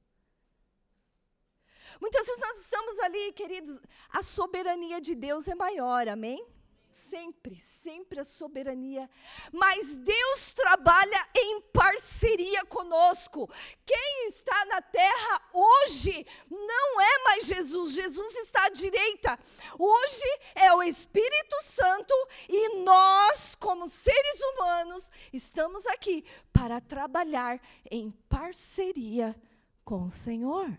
Muitas 2.01 2.27
vezes 2.27 2.41
nós 2.41 2.61
estamos 2.61 2.99
ali, 3.01 3.33
queridos, 3.33 3.81
a 4.11 4.23
soberania 4.23 5.01
de 5.01 5.15
Deus 5.15 5.49
é 5.49 5.55
maior, 5.55 6.09
amém? 6.09 6.47
Sempre, 6.93 7.59
sempre 7.59 8.21
a 8.21 8.25
soberania. 8.25 9.09
Mas 9.51 9.97
Deus 9.97 10.53
trabalha 10.53 11.29
em 11.35 11.61
parceria 11.73 12.65
conosco. 12.67 13.49
Quem 13.85 14.29
está 14.29 14.65
na 14.67 14.83
terra 14.83 15.43
hoje 15.55 16.27
não 16.51 17.01
é 17.01 17.19
mais 17.25 17.47
Jesus, 17.47 17.93
Jesus 17.93 18.37
está 18.37 18.67
à 18.67 18.69
direita. 18.69 19.39
Hoje 19.79 20.41
é 20.55 20.73
o 20.75 20.83
Espírito 20.83 21.57
Santo 21.63 22.15
e 22.49 22.77
nós, 22.83 23.55
como 23.55 23.89
seres 23.89 24.41
humanos, 24.41 25.11
estamos 25.33 25.87
aqui 25.87 26.25
para 26.53 26.81
trabalhar 26.81 27.59
em 27.91 28.11
parceria 28.29 29.35
com 29.83 30.05
o 30.05 30.11
Senhor. 30.11 30.71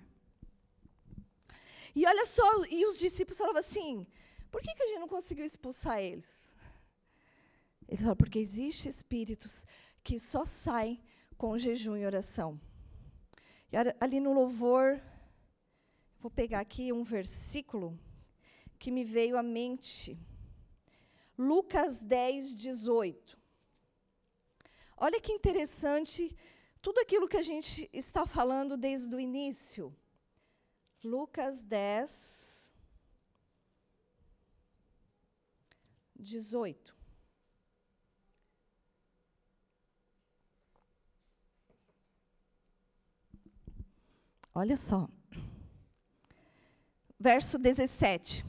E 1.95 2.05
olha 2.05 2.25
só, 2.25 2.43
e 2.69 2.85
os 2.85 2.97
discípulos 2.97 3.37
falavam 3.37 3.59
assim: 3.59 4.07
por 4.51 4.61
que, 4.61 4.73
que 4.73 4.83
a 4.83 4.87
gente 4.87 4.99
não 4.99 5.07
conseguiu 5.07 5.45
expulsar 5.45 5.99
eles? 5.99 6.53
Eles 7.87 8.01
falaram, 8.01 8.17
porque 8.17 8.39
existem 8.39 8.89
espíritos 8.89 9.65
que 10.03 10.19
só 10.19 10.45
saem 10.45 11.03
com 11.37 11.57
jejum 11.57 11.95
e 11.95 12.05
oração. 12.05 12.59
E 13.71 13.75
ali 13.99 14.19
no 14.19 14.33
louvor, 14.33 15.01
vou 16.19 16.31
pegar 16.31 16.59
aqui 16.59 16.93
um 16.93 17.03
versículo 17.03 17.99
que 18.79 18.91
me 18.91 19.03
veio 19.03 19.37
à 19.37 19.43
mente. 19.43 20.17
Lucas 21.37 22.03
10, 22.03 22.55
18. 22.55 23.37
Olha 24.97 25.19
que 25.19 25.31
interessante 25.31 26.35
tudo 26.81 26.99
aquilo 26.99 27.27
que 27.27 27.37
a 27.37 27.41
gente 27.41 27.89
está 27.91 28.25
falando 28.25 28.77
desde 28.77 29.13
o 29.15 29.19
início. 29.19 29.95
Lucas 31.03 31.63
10, 31.63 32.73
18. 36.15 36.95
Olha 44.55 44.77
só. 44.77 45.09
Verso 47.19 47.57
17. 47.57 48.45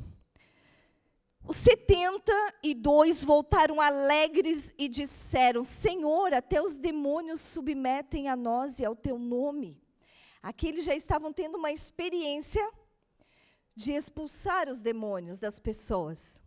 Os 1.47 1.57
setenta 1.57 2.33
e 2.63 2.75
dois 2.75 3.23
voltaram 3.23 3.81
alegres 3.81 4.73
e 4.79 4.89
disseram: 4.89 5.65
Senhor, 5.65 6.33
até 6.33 6.61
os 6.63 6.77
demônios 6.77 7.41
submetem 7.41 8.29
a 8.29 8.37
nós 8.37 8.79
e 8.79 8.85
ao 8.85 8.95
teu 8.95 9.19
nome. 9.19 9.84
Aqui 10.45 10.67
eles 10.69 10.85
já 10.85 10.95
estavam 10.95 11.33
tendo 11.33 11.57
uma 11.57 11.73
experiência 11.73 12.63
de 13.75 13.93
expulsar 13.93 14.69
os 14.69 14.83
demônios 14.83 15.41
das 15.41 15.59
pessoas. 15.59 16.39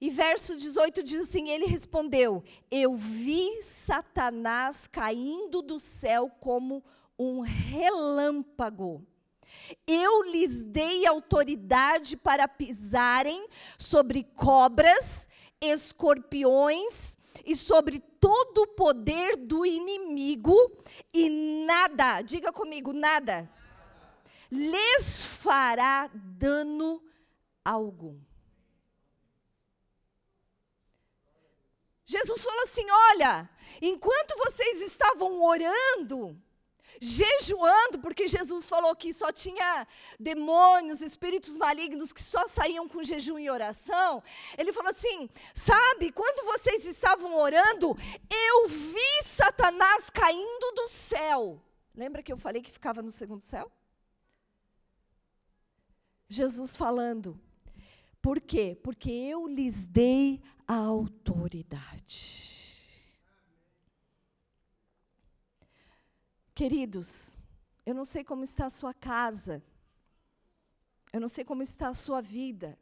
E 0.00 0.10
verso 0.10 0.56
18 0.56 1.00
diz 1.00 1.20
assim: 1.20 1.50
Ele 1.50 1.66
respondeu: 1.66 2.42
Eu 2.68 2.96
vi 2.96 3.62
Satanás 3.62 4.88
caindo 4.88 5.62
do 5.62 5.78
céu 5.78 6.28
como 6.40 6.82
um 7.16 7.42
relâmpago. 7.42 9.06
Eu 9.86 10.24
lhes 10.24 10.64
dei 10.64 11.06
autoridade 11.06 12.16
para 12.16 12.48
pisarem 12.48 13.46
sobre 13.78 14.24
cobras, 14.24 15.28
escorpiões 15.60 17.16
e 17.44 17.54
sobre 17.56 18.00
todo 18.20 18.62
o 18.62 18.66
poder 18.66 19.36
do 19.36 19.64
inimigo, 19.64 20.54
e 21.12 21.28
nada, 21.64 22.22
diga 22.22 22.52
comigo, 22.52 22.92
nada, 22.92 23.50
lhes 24.50 25.24
fará 25.24 26.10
dano 26.12 27.02
algum. 27.64 28.18
Jesus 32.04 32.42
falou 32.42 32.62
assim: 32.62 32.84
olha, 32.90 33.48
enquanto 33.80 34.36
vocês 34.36 34.82
estavam 34.82 35.40
orando, 35.42 36.36
jejuando, 37.00 37.98
porque 38.00 38.26
Jesus 38.26 38.68
falou 38.68 38.94
que 38.94 39.12
só 39.12 39.32
tinha 39.32 39.86
demônios, 40.18 41.00
espíritos 41.00 41.56
malignos 41.56 42.12
que 42.12 42.22
só 42.22 42.46
saíam 42.46 42.86
com 42.86 43.02
jejum 43.02 43.38
e 43.38 43.48
oração. 43.48 44.22
Ele 44.58 44.72
falou 44.72 44.90
assim: 44.90 45.28
sabe, 45.54 46.12
quando 46.12 46.44
vocês 46.44 46.84
estavam 46.84 47.34
orando, 47.36 47.96
eu 48.30 48.68
vi 48.68 49.22
Satanás 49.24 50.10
caindo 50.10 50.74
do 50.74 50.86
céu. 50.88 51.62
Lembra 51.94 52.22
que 52.22 52.32
eu 52.32 52.36
falei 52.36 52.60
que 52.60 52.70
ficava 52.70 53.00
no 53.00 53.10
segundo 53.10 53.40
céu? 53.40 53.72
Jesus 56.28 56.76
falando. 56.76 57.40
Por 58.20 58.40
quê? 58.40 58.78
Porque 58.82 59.10
eu 59.10 59.46
lhes 59.46 59.86
dei 59.86 60.42
a 60.68 60.74
autoridade. 60.74 62.59
Queridos, 66.60 67.38
eu 67.86 67.94
não 67.94 68.04
sei 68.04 68.22
como 68.22 68.44
está 68.44 68.66
a 68.66 68.70
sua 68.80 68.92
casa, 68.92 69.62
Eu 71.10 71.18
não 71.18 71.26
sei 71.26 71.42
como 71.42 71.62
está 71.62 71.88
a 71.88 71.94
sua 71.94 72.20
vida. 72.20 72.78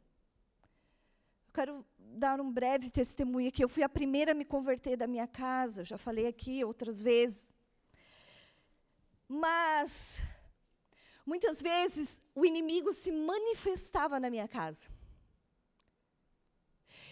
Eu 1.47 1.53
quero 1.53 1.85
dar 1.97 2.41
um 2.41 2.51
breve 2.51 2.91
testemunho 2.91 3.47
aqui. 3.47 3.63
Eu 3.63 3.69
fui 3.69 3.81
a 3.81 3.87
primeira 3.87 4.33
a 4.33 4.35
me 4.35 4.43
converter 4.43 4.97
da 4.97 5.07
minha 5.07 5.25
casa, 5.25 5.85
já 5.85 5.97
falei 5.97 6.27
aqui 6.27 6.61
outras 6.61 7.01
vezes. 7.01 7.55
Mas, 9.29 10.21
muitas 11.25 11.61
vezes, 11.61 12.21
o 12.35 12.45
inimigo 12.45 12.91
se 12.91 13.13
manifestava 13.13 14.19
na 14.19 14.29
minha 14.29 14.47
casa. 14.49 14.89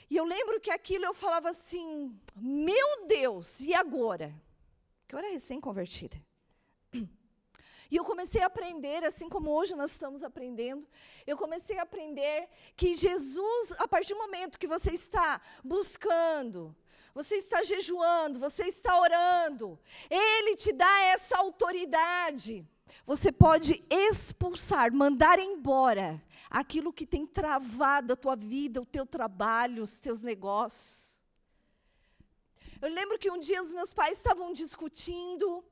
E 0.09 0.17
eu 0.17 0.25
lembro 0.25 0.59
que 0.59 0.69
aquilo 0.69 1.05
eu 1.05 1.13
falava 1.13 1.47
assim: 1.47 2.13
meu 2.35 3.07
Deus, 3.07 3.61
e 3.61 3.73
agora? 3.73 4.35
Que 5.07 5.15
eu 5.15 5.19
era 5.19 5.31
recém-convertida. 5.31 6.26
E 7.89 7.95
eu 7.95 8.03
comecei 8.03 8.41
a 8.41 8.47
aprender, 8.47 9.03
assim 9.03 9.29
como 9.29 9.51
hoje 9.51 9.75
nós 9.75 9.91
estamos 9.91 10.23
aprendendo, 10.23 10.85
eu 11.25 11.37
comecei 11.37 11.77
a 11.79 11.83
aprender 11.83 12.49
que 12.75 12.95
Jesus, 12.95 13.73
a 13.77 13.87
partir 13.87 14.13
do 14.13 14.19
momento 14.19 14.59
que 14.59 14.67
você 14.67 14.91
está 14.91 15.41
buscando, 15.63 16.75
você 17.13 17.37
está 17.37 17.63
jejuando, 17.63 18.39
você 18.39 18.65
está 18.65 18.99
orando, 18.99 19.79
Ele 20.09 20.55
te 20.55 20.71
dá 20.71 21.01
essa 21.03 21.37
autoridade. 21.37 22.67
Você 23.05 23.31
pode 23.31 23.83
expulsar, 23.89 24.93
mandar 24.93 25.39
embora 25.39 26.21
aquilo 26.49 26.91
que 26.91 27.05
tem 27.05 27.25
travado 27.25 28.13
a 28.13 28.17
tua 28.17 28.35
vida, 28.35 28.81
o 28.81 28.85
teu 28.85 29.05
trabalho, 29.05 29.83
os 29.83 29.99
teus 29.99 30.21
negócios. 30.21 31.23
Eu 32.81 32.89
lembro 32.89 33.17
que 33.17 33.31
um 33.31 33.39
dia 33.39 33.61
os 33.61 33.71
meus 33.71 33.93
pais 33.93 34.17
estavam 34.17 34.51
discutindo, 34.53 35.63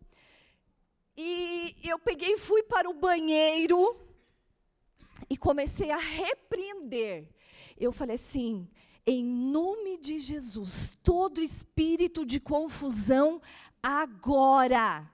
e 1.17 1.75
eu 1.83 1.97
peguei 1.99 2.33
e 2.33 2.39
fui 2.39 2.63
para 2.63 2.89
o 2.89 2.93
banheiro 2.93 3.99
e 5.29 5.37
comecei 5.37 5.91
a 5.91 5.97
repreender. 5.97 7.27
Eu 7.77 7.91
falei 7.91 8.15
assim: 8.15 8.67
em 9.05 9.23
nome 9.23 9.97
de 9.97 10.19
Jesus, 10.19 10.97
todo 11.03 11.41
espírito 11.41 12.25
de 12.25 12.39
confusão 12.39 13.41
agora. 13.81 15.09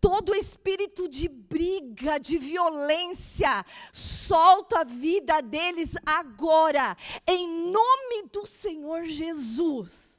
Todo 0.00 0.34
espírito 0.34 1.08
de 1.08 1.28
briga, 1.28 2.18
de 2.18 2.38
violência, 2.38 3.64
solta 3.92 4.80
a 4.80 4.84
vida 4.84 5.40
deles 5.40 5.94
agora, 6.04 6.96
em 7.26 7.70
nome 7.70 8.28
do 8.32 8.46
Senhor 8.46 9.04
Jesus. 9.06 10.15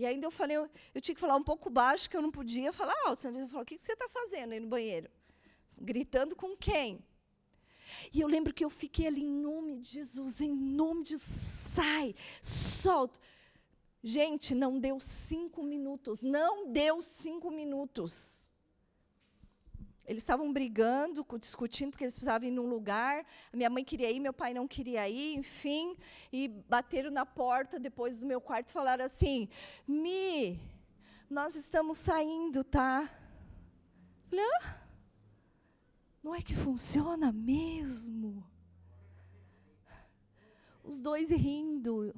E 0.00 0.06
ainda 0.06 0.26
eu 0.26 0.30
falei, 0.30 0.56
eu, 0.56 0.66
eu, 0.94 1.00
tinha 1.02 1.14
que 1.14 1.20
falar 1.20 1.36
um 1.36 1.44
pouco 1.44 1.68
baixo, 1.68 2.08
que 2.08 2.16
eu 2.16 2.22
não 2.22 2.30
podia 2.30 2.72
falar 2.72 2.94
alto. 3.04 3.28
Ele 3.28 3.46
falou, 3.46 3.62
o 3.62 3.66
que 3.66 3.78
você 3.78 3.92
está 3.92 4.08
fazendo 4.08 4.52
aí 4.52 4.58
no 4.58 4.66
banheiro? 4.66 5.10
Gritando 5.76 6.34
com 6.34 6.56
quem? 6.56 7.04
E 8.10 8.18
eu 8.18 8.26
lembro 8.26 8.54
que 8.54 8.64
eu 8.64 8.70
fiquei 8.70 9.06
ali, 9.06 9.22
em 9.22 9.30
nome 9.30 9.76
de 9.76 9.90
Jesus, 9.90 10.40
em 10.40 10.54
nome 10.54 11.02
de 11.02 11.18
sai, 11.18 12.14
solta. 12.40 13.20
Gente, 14.02 14.54
não 14.54 14.78
deu 14.78 14.98
cinco 15.00 15.62
minutos, 15.62 16.22
não 16.22 16.72
deu 16.72 17.02
cinco 17.02 17.50
minutos. 17.50 18.39
Eles 20.10 20.24
estavam 20.24 20.52
brigando, 20.52 21.24
discutindo, 21.38 21.92
porque 21.92 22.02
eles 22.02 22.14
precisavam 22.14 22.48
ir 22.48 22.50
num 22.50 22.66
lugar. 22.66 23.24
Minha 23.52 23.70
mãe 23.70 23.84
queria 23.84 24.10
ir, 24.10 24.18
meu 24.18 24.32
pai 24.32 24.52
não 24.52 24.66
queria 24.66 25.08
ir, 25.08 25.36
enfim. 25.36 25.96
E 26.32 26.48
bateram 26.48 27.12
na 27.12 27.24
porta 27.24 27.78
depois 27.78 28.18
do 28.18 28.26
meu 28.26 28.40
quarto 28.40 28.70
e 28.70 28.72
falaram 28.72 29.04
assim: 29.04 29.48
Mi, 29.86 30.58
nós 31.30 31.54
estamos 31.54 31.96
saindo, 31.96 32.64
tá? 32.64 33.08
Não, 34.32 34.60
não 36.24 36.34
é 36.34 36.42
que 36.42 36.56
funciona 36.56 37.30
mesmo. 37.30 38.44
Os 40.82 41.00
dois 41.00 41.30
rindo, 41.30 42.12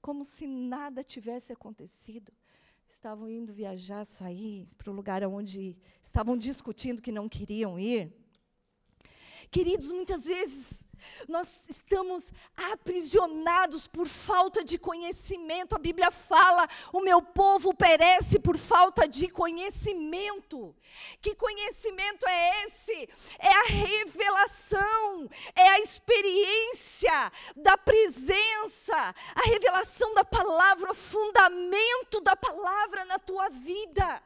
como 0.00 0.24
se 0.24 0.46
nada 0.46 1.02
tivesse 1.02 1.52
acontecido 1.52 2.32
estavam 2.88 3.28
indo 3.28 3.52
viajar, 3.52 4.04
sair 4.04 4.66
para 4.76 4.90
o 4.90 4.94
lugar 4.94 5.22
onde 5.24 5.76
estavam 6.02 6.36
discutindo 6.36 7.02
que 7.02 7.12
não 7.12 7.28
queriam 7.28 7.78
ir. 7.78 8.12
Queridos, 9.50 9.90
muitas 9.92 10.26
vezes 10.26 10.86
nós 11.28 11.64
estamos 11.68 12.30
aprisionados 12.54 13.86
por 13.86 14.06
falta 14.06 14.62
de 14.62 14.78
conhecimento. 14.78 15.74
A 15.74 15.78
Bíblia 15.78 16.10
fala: 16.10 16.68
o 16.92 17.00
meu 17.00 17.22
povo 17.22 17.74
perece 17.74 18.38
por 18.38 18.58
falta 18.58 19.08
de 19.08 19.28
conhecimento. 19.28 20.74
Que 21.20 21.34
conhecimento 21.34 22.26
é 22.28 22.64
esse? 22.64 23.08
É 23.38 23.52
a 23.52 23.62
revelação, 23.62 25.30
é 25.54 25.68
a 25.68 25.80
experiência 25.80 27.32
da 27.56 27.78
presença, 27.78 29.14
a 29.34 29.42
revelação 29.46 30.12
da 30.14 30.24
palavra, 30.24 30.92
o 30.92 30.94
fundamento 30.94 32.20
da 32.20 32.36
palavra 32.36 33.04
na 33.04 33.18
tua 33.18 33.48
vida. 33.48 34.22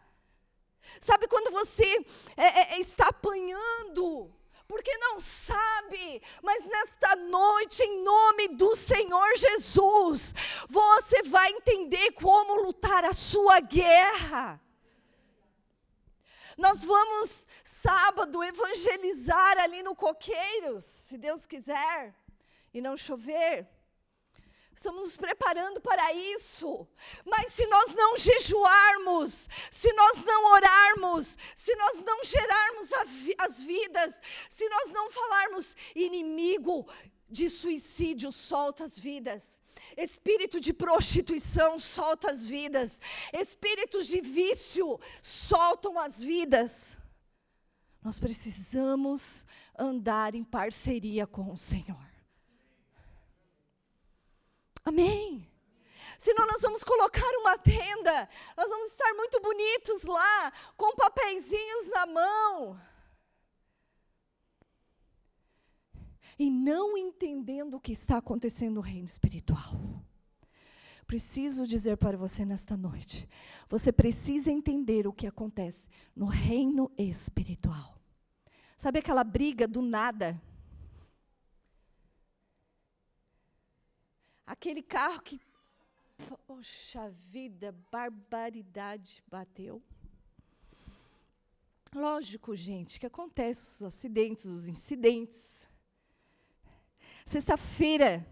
Sabe 1.00 1.28
quando 1.28 1.52
você 1.52 2.04
é, 2.36 2.74
é, 2.74 2.80
está 2.80 3.06
apanhando? 3.08 4.41
Porque 4.72 4.96
não 4.96 5.20
sabe, 5.20 6.22
mas 6.42 6.64
nesta 6.64 7.14
noite, 7.14 7.82
em 7.82 8.02
nome 8.02 8.48
do 8.48 8.74
Senhor 8.74 9.36
Jesus, 9.36 10.34
você 10.66 11.22
vai 11.24 11.50
entender 11.50 12.12
como 12.12 12.62
lutar 12.62 13.04
a 13.04 13.12
sua 13.12 13.60
guerra. 13.60 14.58
Nós 16.56 16.82
vamos 16.86 17.46
sábado 17.62 18.42
evangelizar 18.42 19.58
ali 19.58 19.82
no 19.82 19.94
Coqueiros, 19.94 20.82
se 20.84 21.18
Deus 21.18 21.44
quiser, 21.44 22.14
e 22.72 22.80
não 22.80 22.96
chover. 22.96 23.68
Estamos 24.74 25.02
nos 25.02 25.16
preparando 25.16 25.80
para 25.80 26.12
isso. 26.12 26.88
Mas 27.24 27.52
se 27.52 27.66
nós 27.66 27.94
não 27.94 28.16
jejuarmos, 28.16 29.48
se 29.70 29.92
nós 29.92 30.24
não 30.24 30.52
orarmos, 30.52 31.36
se 31.54 31.74
nós 31.76 32.02
não 32.02 32.22
gerarmos 32.24 32.90
vi 33.06 33.34
as 33.38 33.62
vidas, 33.62 34.20
se 34.48 34.68
nós 34.68 34.92
não 34.92 35.10
falarmos 35.10 35.76
inimigo 35.94 36.88
de 37.28 37.48
suicídio, 37.48 38.30
solta 38.30 38.84
as 38.84 38.98
vidas. 38.98 39.60
Espírito 39.96 40.60
de 40.60 40.72
prostituição, 40.72 41.78
solta 41.78 42.30
as 42.30 42.46
vidas. 42.46 43.00
Espíritos 43.32 44.06
de 44.06 44.20
vício, 44.20 44.98
soltam 45.20 45.98
as 45.98 46.18
vidas. 46.18 46.96
Nós 48.02 48.18
precisamos 48.18 49.46
andar 49.78 50.34
em 50.34 50.42
parceria 50.42 51.26
com 51.26 51.52
o 51.52 51.56
Senhor. 51.56 52.11
Amém. 54.84 55.48
Senão 56.18 56.46
nós 56.46 56.62
vamos 56.62 56.84
colocar 56.84 57.30
uma 57.40 57.58
tenda, 57.58 58.28
nós 58.56 58.70
vamos 58.70 58.92
estar 58.92 59.12
muito 59.14 59.40
bonitos 59.40 60.04
lá, 60.04 60.52
com 60.76 60.94
papeizinhos 60.94 61.88
na 61.88 62.06
mão. 62.06 62.80
E 66.38 66.50
não 66.50 66.96
entendendo 66.96 67.74
o 67.74 67.80
que 67.80 67.92
está 67.92 68.18
acontecendo 68.18 68.74
no 68.74 68.80
reino 68.80 69.06
espiritual. 69.06 70.02
Preciso 71.06 71.66
dizer 71.66 71.96
para 71.96 72.16
você 72.16 72.44
nesta 72.44 72.76
noite: 72.76 73.28
você 73.68 73.92
precisa 73.92 74.50
entender 74.50 75.06
o 75.06 75.12
que 75.12 75.26
acontece 75.26 75.88
no 76.14 76.26
reino 76.26 76.90
espiritual. 76.96 77.98
Sabe 78.76 78.98
aquela 78.98 79.22
briga 79.22 79.68
do 79.68 79.82
nada? 79.82 80.40
Aquele 84.46 84.82
carro 84.82 85.22
que, 85.22 85.40
poxa 86.46 87.08
vida, 87.10 87.74
barbaridade 87.90 89.22
bateu. 89.26 89.82
Lógico, 91.94 92.56
gente, 92.56 92.98
que 92.98 93.06
acontece 93.06 93.62
os 93.62 93.82
acidentes, 93.82 94.46
os 94.46 94.66
incidentes. 94.66 95.66
Sexta-feira, 97.24 98.26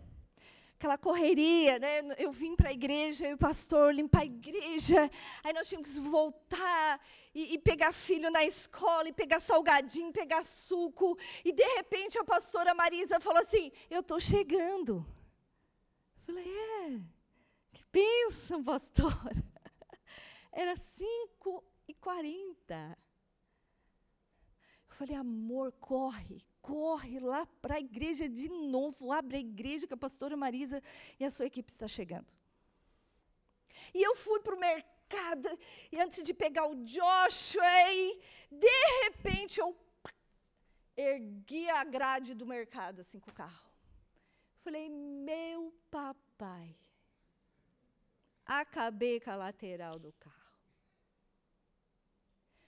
aquela 0.81 0.97
correria, 0.97 1.79
né? 1.79 2.01
Eu 2.17 2.33
vim 2.33 2.57
para 2.57 2.71
a 2.71 2.73
igreja, 2.73 3.29
e 3.29 3.35
o 3.35 3.39
pastor 3.39 3.95
limpar 3.95 4.23
a 4.23 4.25
igreja, 4.25 5.11
aí 5.45 5.53
nós 5.53 5.69
tínhamos 5.69 5.93
que 5.93 6.01
voltar 6.01 6.99
e, 7.35 7.53
e, 7.55 7.59
pegar 7.59 7.93
filho 7.93 8.31
na 8.31 8.45
escola, 8.45 9.07
e 9.09 9.13
pegar 9.13 9.41
salgadinho, 9.41 10.11
pegar 10.11 10.43
suco, 10.43 11.19
e 11.45 11.53
de 11.53 11.65
repente 11.77 12.19
a 12.19 12.25
pastora 12.25 12.73
Marisa 12.75 13.21
falou 13.21 13.41
assim: 13.41 13.71
Eu 13.91 14.01
estou 14.01 14.19
chegando. 14.19 15.07
Falei, 16.31 16.47
é, 16.47 17.01
que 17.73 17.85
bênção, 17.93 18.63
pastora. 18.63 19.35
Era 20.53 20.77
5 20.77 21.65
e 21.89 21.95
40. 21.95 22.99
Eu 24.89 24.95
falei, 24.95 25.17
amor, 25.17 25.73
corre, 25.73 26.47
corre 26.63 27.19
lá 27.19 27.45
para 27.61 27.75
a 27.75 27.81
igreja 27.81 28.29
de 28.29 28.49
novo, 28.49 29.11
abre 29.11 29.39
a 29.39 29.41
igreja 29.41 29.89
que 29.89 29.95
a 29.95 29.97
pastora 29.97 30.37
Marisa 30.37 30.81
e 31.19 31.25
a 31.25 31.31
sua 31.31 31.47
equipe 31.47 31.69
está 31.69 31.89
chegando. 31.89 32.29
E 33.93 34.01
eu 34.01 34.15
fui 34.15 34.39
para 34.39 34.55
o 34.55 34.61
mercado, 34.61 35.49
e 35.91 36.01
antes 36.01 36.23
de 36.23 36.33
pegar 36.33 36.69
o 36.69 36.77
Joshua, 36.85 37.93
e 37.93 38.21
de 38.53 39.03
repente 39.03 39.59
eu, 39.59 39.77
ergui 40.97 41.69
a 41.69 41.83
grade 41.83 42.35
do 42.35 42.47
mercado 42.47 43.01
assim 43.01 43.19
com 43.19 43.31
o 43.31 43.35
carro. 43.35 43.70
Falei, 44.63 44.89
meu 44.89 45.73
papai. 45.91 46.77
Acabei 48.45 49.21
com 49.21 49.31
a 49.31 49.37
lateral 49.37 49.99
do 49.99 50.13
carro. 50.13 50.37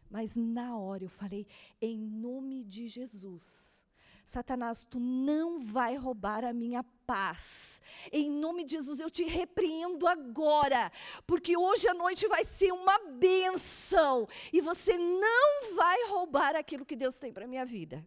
Mas 0.08 0.36
na 0.36 0.76
hora 0.76 1.04
eu 1.04 1.08
falei, 1.08 1.46
em 1.80 1.98
nome 1.98 2.64
de 2.64 2.86
Jesus, 2.86 3.82
Satanás, 4.24 4.84
tu 4.84 5.00
não 5.00 5.58
vai 5.58 5.96
roubar 5.96 6.44
a 6.44 6.52
minha 6.52 6.84
paz. 7.06 7.82
Em 8.12 8.30
nome 8.30 8.64
de 8.64 8.72
Jesus, 8.72 9.00
eu 9.00 9.10
te 9.10 9.24
repreendo 9.24 10.06
agora, 10.06 10.92
porque 11.26 11.56
hoje 11.56 11.88
à 11.88 11.94
noite 11.94 12.28
vai 12.28 12.44
ser 12.44 12.72
uma 12.72 12.98
benção 13.10 14.28
e 14.52 14.60
você 14.60 14.96
não 14.96 15.74
vai 15.74 16.08
roubar 16.08 16.54
aquilo 16.56 16.86
que 16.86 16.96
Deus 16.96 17.18
tem 17.18 17.32
para 17.32 17.46
minha 17.46 17.64
vida. 17.64 18.06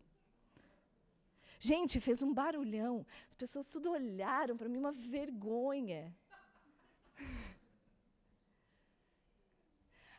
Gente, 1.60 1.99
fez 1.99 2.22
um 2.22 2.34
barulhão. 2.34 3.06
As 3.28 3.36
pessoas 3.36 3.68
tudo 3.68 3.91
olharam 3.91 4.56
para 4.58 4.70
mim, 4.70 4.78
uma 4.78 4.91
vergonha. 4.91 6.16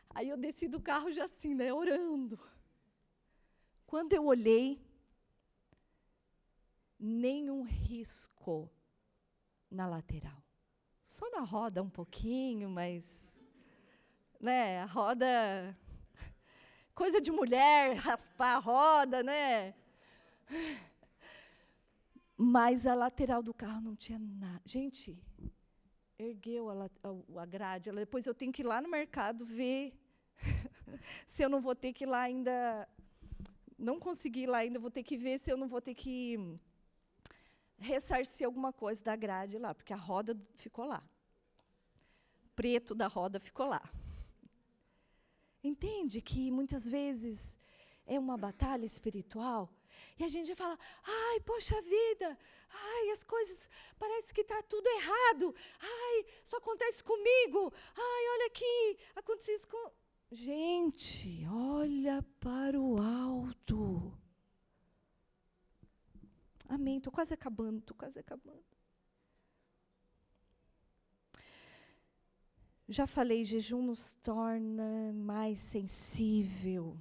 Aí 0.09 0.29
eu 0.29 0.37
desci 0.37 0.67
do 0.67 0.81
carro 0.81 1.11
já 1.11 1.25
assim, 1.25 1.53
né, 1.53 1.71
orando. 1.73 2.39
Quando 3.85 4.13
eu 4.13 4.25
olhei, 4.25 4.81
nenhum 6.99 7.63
risco 7.63 8.69
na 9.69 9.87
lateral. 9.87 10.43
Só 11.03 11.29
na 11.29 11.41
roda 11.41 11.81
um 11.81 11.89
pouquinho, 11.89 12.69
mas 12.69 13.33
né, 14.39 14.81
a 14.81 14.85
roda 14.85 15.77
coisa 16.93 17.21
de 17.21 17.31
mulher, 17.31 17.95
raspar 17.97 18.55
a 18.55 18.59
roda, 18.59 19.21
né? 19.23 19.73
Mas 22.37 22.85
a 22.85 22.93
lateral 22.93 23.41
do 23.41 23.53
carro 23.53 23.81
não 23.81 23.95
tinha 23.95 24.19
nada. 24.19 24.61
Gente, 24.63 25.19
ergueu 26.19 26.69
a, 26.69 26.85
a, 26.85 27.41
a 27.41 27.45
grade. 27.45 27.91
Depois 27.91 28.27
eu 28.27 28.35
tenho 28.35 28.51
que 28.51 28.61
ir 28.61 28.65
lá 28.65 28.79
no 28.79 28.87
mercado 28.87 29.43
ver 29.43 29.93
se 31.25 31.43
eu 31.43 31.49
não 31.49 31.59
vou 31.59 31.75
ter 31.75 31.93
que 31.93 32.03
ir 32.03 32.07
lá 32.07 32.21
ainda. 32.21 32.87
Não 33.77 33.99
consegui 33.99 34.41
ir 34.41 34.47
lá 34.47 34.59
ainda, 34.59 34.79
vou 34.79 34.91
ter 34.91 35.03
que 35.03 35.17
ver 35.17 35.37
se 35.39 35.51
eu 35.51 35.57
não 35.57 35.67
vou 35.67 35.81
ter 35.81 35.93
que 35.93 36.59
ressarcir 37.77 38.45
alguma 38.45 38.73
coisa 38.73 39.03
da 39.03 39.15
grade 39.15 39.57
lá, 39.59 39.73
porque 39.73 39.93
a 39.93 39.97
roda 39.97 40.35
ficou 40.55 40.85
lá. 40.85 41.03
Preto 42.55 42.95
da 42.95 43.07
roda 43.07 43.39
ficou 43.39 43.67
lá. 43.67 43.83
Entende 45.63 46.21
que 46.21 46.49
muitas 46.49 46.87
vezes 46.87 47.55
é 48.05 48.17
uma 48.17 48.37
batalha 48.37 48.85
espiritual 48.85 49.71
e 50.19 50.23
a 50.23 50.27
gente 50.27 50.53
fala, 50.55 50.77
ai, 51.03 51.39
poxa 51.41 51.81
vida, 51.81 52.37
ai, 52.69 53.09
as 53.11 53.23
coisas, 53.23 53.67
parece 53.97 54.33
que 54.33 54.41
está 54.41 54.61
tudo 54.63 54.87
errado, 54.87 55.55
ai, 55.79 56.25
só 56.43 56.57
acontece 56.57 57.03
comigo, 57.03 57.73
ai, 57.95 58.23
olha 58.33 58.47
aqui, 58.47 58.99
aconteceu 59.15 59.55
isso 59.55 59.67
com. 59.67 59.91
Gente, 60.29 61.45
olha 61.47 62.21
para 62.39 62.77
o 62.79 63.01
alto. 63.01 64.13
Amém. 66.67 66.97
Estou 66.97 67.13
quase 67.13 67.33
acabando, 67.33 67.79
estou 67.79 67.95
quase 67.95 68.19
acabando. 68.19 68.63
Já 72.89 73.05
falei, 73.05 73.43
jejum 73.43 73.81
nos 73.81 74.13
torna 74.13 75.11
mais 75.13 75.59
sensível. 75.59 76.97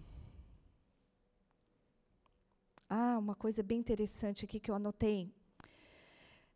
Ah, 2.88 3.18
uma 3.18 3.34
coisa 3.34 3.62
bem 3.62 3.78
interessante 3.78 4.44
aqui 4.44 4.60
que 4.60 4.70
eu 4.70 4.74
anotei. 4.74 5.32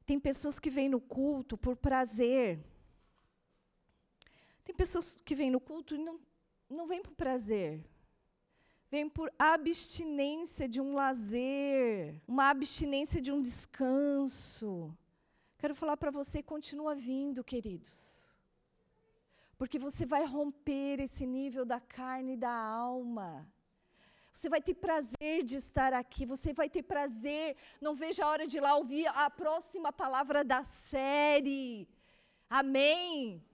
Tem 0.06 0.18
pessoas 0.18 0.58
que 0.58 0.70
vêm 0.70 0.88
no 0.88 1.00
culto 1.00 1.56
por 1.56 1.76
prazer. 1.76 2.58
Tem 4.64 4.74
pessoas 4.74 5.20
que 5.20 5.34
vêm 5.34 5.50
no 5.50 5.60
culto 5.60 5.94
e 5.94 5.98
não, 5.98 6.20
não 6.68 6.86
vêm 6.86 7.02
por 7.02 7.14
prazer. 7.14 7.84
Vêm 8.90 9.08
por 9.08 9.32
abstinência 9.38 10.68
de 10.68 10.80
um 10.80 10.94
lazer, 10.94 12.20
uma 12.26 12.50
abstinência 12.50 13.20
de 13.20 13.30
um 13.30 13.40
descanso. 13.40 14.96
Quero 15.58 15.74
falar 15.74 15.96
para 15.96 16.10
você, 16.10 16.42
continua 16.42 16.94
vindo, 16.94 17.44
queridos. 17.44 18.36
Porque 19.56 19.78
você 19.78 20.06
vai 20.06 20.24
romper 20.24 21.00
esse 21.00 21.26
nível 21.26 21.64
da 21.64 21.78
carne 21.78 22.32
e 22.32 22.36
da 22.36 22.50
alma. 22.50 23.46
Você 24.32 24.48
vai 24.48 24.60
ter 24.60 24.74
prazer 24.74 25.42
de 25.42 25.56
estar 25.56 25.92
aqui, 25.92 26.24
você 26.24 26.52
vai 26.52 26.68
ter 26.68 26.82
prazer. 26.82 27.56
Não 27.80 27.94
veja 27.94 28.24
a 28.24 28.28
hora 28.28 28.46
de 28.46 28.56
ir 28.58 28.60
lá 28.60 28.76
ouvir 28.76 29.06
a 29.08 29.28
próxima 29.28 29.92
palavra 29.92 30.42
da 30.44 30.64
série. 30.64 31.88
Amém? 32.48 33.44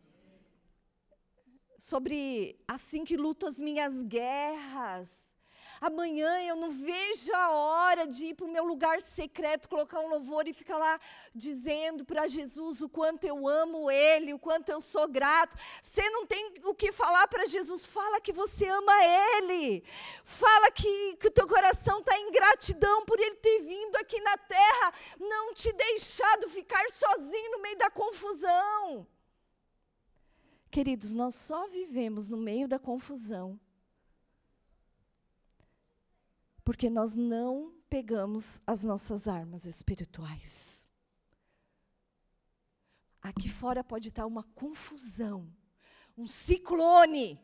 Sobre 1.79 2.59
assim 2.67 3.05
que 3.05 3.17
luto 3.17 3.47
as 3.47 3.61
minhas 3.61 4.03
guerras. 4.03 5.36
Amanhã 5.81 6.43
eu 6.43 6.57
não 6.57 6.71
vejo 6.71 7.35
a 7.35 7.51
hora 7.51 8.07
de 8.07 8.27
ir 8.27 8.35
para 8.35 8.47
o 8.47 8.51
meu 8.51 8.65
lugar 8.65 9.01
secreto, 9.03 9.69
colocar 9.69 10.01
um 10.01 10.09
louvor 10.09 10.49
e 10.49 10.53
ficar 10.53 10.79
lá 10.79 10.99
dizendo 11.35 12.05
para 12.05 12.27
Jesus 12.27 12.81
o 12.81 12.89
quanto 12.89 13.25
eu 13.25 13.47
amo 13.47 13.91
Ele, 13.91 14.33
o 14.33 14.39
quanto 14.39 14.71
eu 14.71 14.81
sou 14.81 15.07
grato. 15.07 15.57
Você 15.83 16.09
não 16.11 16.27
tem 16.27 16.55
o 16.65 16.75
que 16.75 16.93
falar 16.93 17.29
para 17.29 17.47
Jesus, 17.47 17.85
fala 17.85 18.21
que 18.21 18.33
você 18.33 18.67
ama 18.67 18.93
Ele. 19.05 19.85
Fala 20.25 20.71
que, 20.71 21.17
que 21.17 21.29
o 21.29 21.31
teu 21.31 21.47
coração 21.47 21.99
está 21.99 22.19
em 22.19 22.31
gratidão 22.31 23.05
por 23.05 23.19
Ele 23.21 23.37
ter 23.37 23.61
vindo 23.61 23.97
aqui 23.97 24.21
na 24.21 24.37
terra, 24.37 24.95
não 25.21 25.53
te 25.53 25.73
deixado 25.73 26.49
ficar 26.49 26.89
sozinho 26.91 27.53
no 27.53 27.61
meio 27.61 27.77
da 27.77 27.91
confusão. 27.91 29.07
Queridos, 30.71 31.15
nós 31.15 31.35
só 31.35 31.67
vivemos 31.69 32.29
no 32.29 32.37
meio 32.37 32.67
da 32.67 32.79
confusão 32.79 33.59
porque 36.67 36.91
nós 36.91 37.15
não 37.15 37.73
pegamos 37.89 38.61
as 38.67 38.83
nossas 38.83 39.29
armas 39.29 39.67
espirituais. 39.67 40.89
Aqui 43.23 43.49
fora 43.49 43.85
pode 43.85 44.09
estar 44.09 44.27
uma 44.27 44.43
confusão, 44.43 45.49
um 46.19 46.27
ciclone, 46.27 47.41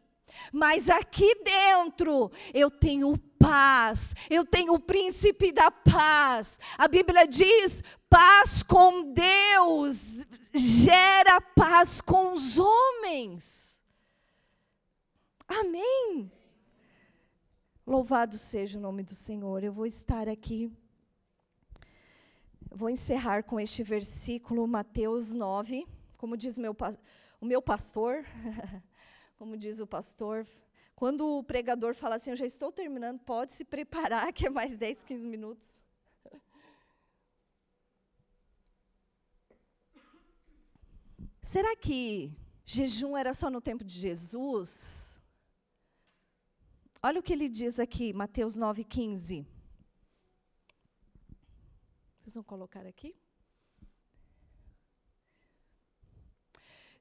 mas 0.52 0.90
aqui 0.90 1.36
dentro 1.36 2.32
eu 2.52 2.68
tenho 2.68 3.16
paz, 3.38 4.12
eu 4.28 4.44
tenho 4.44 4.74
o 4.74 4.80
príncipe 4.80 5.52
da 5.52 5.70
paz. 5.70 6.58
A 6.76 6.88
Bíblia 6.88 7.24
diz: 7.24 7.80
paz 8.10 8.64
com 8.64 9.12
Deus 9.12 10.26
gera 10.52 11.40
paz 11.40 12.00
com 12.00 12.32
os 12.32 12.58
homens. 12.58 13.80
Amém. 15.46 16.41
Louvado 17.84 18.38
seja 18.38 18.78
o 18.78 18.80
nome 18.80 19.02
do 19.02 19.14
Senhor. 19.14 19.64
Eu 19.64 19.72
vou 19.72 19.86
estar 19.86 20.28
aqui. 20.28 20.70
Vou 22.70 22.88
encerrar 22.88 23.42
com 23.42 23.58
este 23.58 23.82
versículo, 23.82 24.68
Mateus 24.68 25.34
9. 25.34 25.86
Como 26.16 26.36
diz 26.36 26.56
meu, 26.56 26.76
o 27.40 27.44
meu 27.44 27.60
pastor, 27.60 28.24
como 29.36 29.56
diz 29.56 29.80
o 29.80 29.86
pastor, 29.86 30.46
quando 30.94 31.26
o 31.26 31.42
pregador 31.42 31.92
fala 31.96 32.14
assim, 32.14 32.30
eu 32.30 32.36
já 32.36 32.46
estou 32.46 32.70
terminando, 32.70 33.18
pode 33.18 33.52
se 33.52 33.64
preparar, 33.64 34.32
que 34.32 34.46
é 34.46 34.50
mais 34.50 34.78
10, 34.78 35.02
15 35.02 35.26
minutos. 35.26 35.80
Será 41.42 41.74
que 41.74 42.32
jejum 42.64 43.16
era 43.16 43.34
só 43.34 43.50
no 43.50 43.60
tempo 43.60 43.82
de 43.82 43.98
Jesus? 43.98 45.20
Olha 47.04 47.18
o 47.18 47.22
que 47.22 47.32
ele 47.32 47.48
diz 47.48 47.80
aqui, 47.80 48.12
Mateus 48.12 48.56
9,15. 48.56 49.44
Vocês 52.20 52.34
vão 52.36 52.44
colocar 52.44 52.86
aqui? 52.86 53.16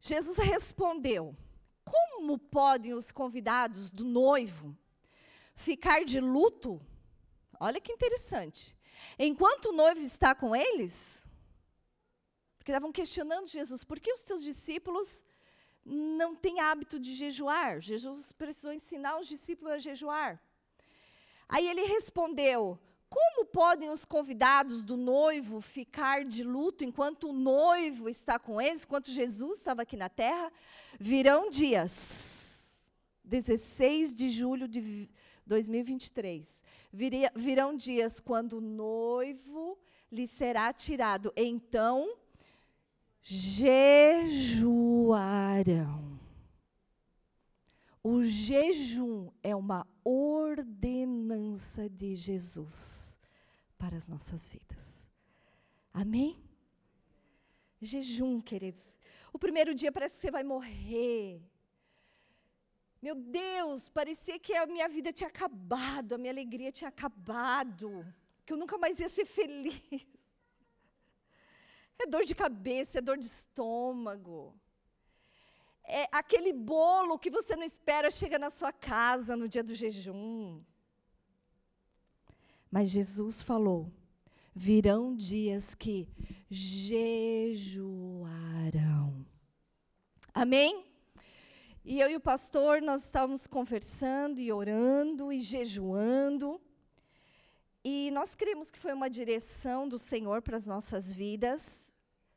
Jesus 0.01 0.39
respondeu: 0.39 1.37
Como 1.85 2.39
podem 2.39 2.95
os 2.95 3.11
convidados 3.11 3.91
do 3.91 4.03
noivo 4.03 4.75
ficar 5.53 6.03
de 6.03 6.19
luto? 6.19 6.81
Olha 7.59 7.79
que 7.79 7.93
interessante. 7.93 8.75
Enquanto 9.19 9.65
o 9.65 9.71
noivo 9.71 10.01
está 10.01 10.33
com 10.33 10.55
eles, 10.55 11.29
porque 12.57 12.71
estavam 12.71 12.91
questionando 12.91 13.45
Jesus, 13.45 13.83
por 13.83 13.99
que 13.99 14.11
os 14.11 14.25
teus 14.25 14.41
discípulos 14.41 15.23
não 15.85 16.35
tem 16.35 16.59
hábito 16.59 16.99
de 16.99 17.13
jejuar. 17.13 17.81
Jesus 17.81 18.31
precisou 18.31 18.73
ensinar 18.73 19.19
os 19.19 19.27
discípulos 19.27 19.73
a 19.73 19.77
jejuar. 19.77 20.41
Aí 21.49 21.67
ele 21.67 21.83
respondeu: 21.83 22.79
Como 23.09 23.45
podem 23.45 23.89
os 23.89 24.05
convidados 24.05 24.81
do 24.81 24.95
noivo 24.95 25.59
ficar 25.59 26.23
de 26.23 26.43
luto 26.43 26.83
enquanto 26.83 27.29
o 27.29 27.33
noivo 27.33 28.07
está 28.07 28.39
com 28.39 28.61
eles, 28.61 28.83
enquanto 28.83 29.11
Jesus 29.11 29.57
estava 29.57 29.81
aqui 29.81 29.97
na 29.97 30.09
terra? 30.09 30.51
Virão 30.99 31.49
dias, 31.49 32.89
16 33.23 34.13
de 34.13 34.29
julho 34.29 34.67
de 34.67 35.09
2023. 35.45 36.63
Viria, 36.93 37.31
virão 37.35 37.75
dias 37.75 38.19
quando 38.19 38.57
o 38.57 38.61
noivo 38.61 39.77
lhe 40.11 40.27
será 40.27 40.71
tirado. 40.71 41.33
Então 41.35 42.17
jejuarão. 43.21 44.91
O 48.03 48.23
jejum 48.23 49.29
é 49.43 49.55
uma 49.55 49.87
ordenança 50.03 51.87
de 51.87 52.15
Jesus 52.15 53.19
para 53.77 53.95
as 53.95 54.07
nossas 54.07 54.49
vidas. 54.49 55.07
Amém? 55.93 56.41
Jejum, 57.79 58.41
queridos. 58.41 58.97
O 59.31 59.37
primeiro 59.39 59.75
dia 59.75 59.91
parece 59.91 60.15
que 60.15 60.21
você 60.21 60.31
vai 60.31 60.43
morrer. 60.43 61.41
Meu 63.01 63.15
Deus, 63.15 63.89
parecia 63.89 64.37
que 64.39 64.53
a 64.53 64.65
minha 64.67 64.87
vida 64.87 65.11
tinha 65.11 65.27
acabado, 65.27 66.13
a 66.13 66.17
minha 66.17 66.31
alegria 66.31 66.71
tinha 66.71 66.89
acabado, 66.89 68.05
que 68.45 68.53
eu 68.53 68.57
nunca 68.57 68.77
mais 68.77 68.99
ia 68.99 69.09
ser 69.09 69.25
feliz. 69.25 70.30
É 72.03 72.07
dor 72.07 72.23
de 72.23 72.33
cabeça, 72.33 72.97
é 72.97 73.01
dor 73.01 73.17
de 73.17 73.27
estômago. 73.27 74.55
É 75.83 76.07
aquele 76.11 76.51
bolo 76.53 77.19
que 77.19 77.29
você 77.29 77.55
não 77.55 77.63
espera 77.63 78.09
chega 78.09 78.39
na 78.39 78.49
sua 78.49 78.71
casa 78.71 79.35
no 79.35 79.47
dia 79.47 79.63
do 79.63 79.75
jejum. 79.75 80.61
Mas 82.71 82.89
Jesus 82.89 83.41
falou: 83.41 83.91
virão 84.55 85.15
dias 85.15 85.75
que 85.75 86.07
jejuarão. 86.49 87.05
Amém? 90.33 90.85
E 91.83 91.99
eu 91.99 92.09
e 92.09 92.15
o 92.15 92.21
pastor, 92.21 92.81
nós 92.81 93.03
estávamos 93.03 93.47
conversando 93.47 94.39
e 94.39 94.51
orando 94.51 95.31
e 95.31 95.41
jejuando. 95.41 96.61
E 97.83 98.11
nós 98.11 98.35
cremos 98.35 98.69
que 98.69 98.77
foi 98.77 98.93
uma 98.93 99.09
direção 99.09 99.89
do 99.89 99.97
Senhor 99.97 100.41
para 100.43 100.55
as 100.55 100.67
nossas 100.67 101.11
vidas. 101.11 101.90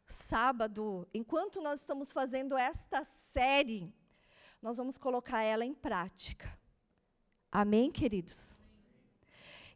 Sábado, 0.07 1.09
enquanto 1.15 1.61
nós 1.61 1.81
estamos 1.81 2.13
fazendo 2.13 2.57
esta 2.57 3.03
série, 3.05 3.93
nós 4.61 4.77
vamos 4.77 4.99
colocar 4.99 5.43
ela 5.43 5.65
em 5.65 5.75
prática. 5.75 6.59
Amém, 7.51 7.91
queridos? 7.91 8.59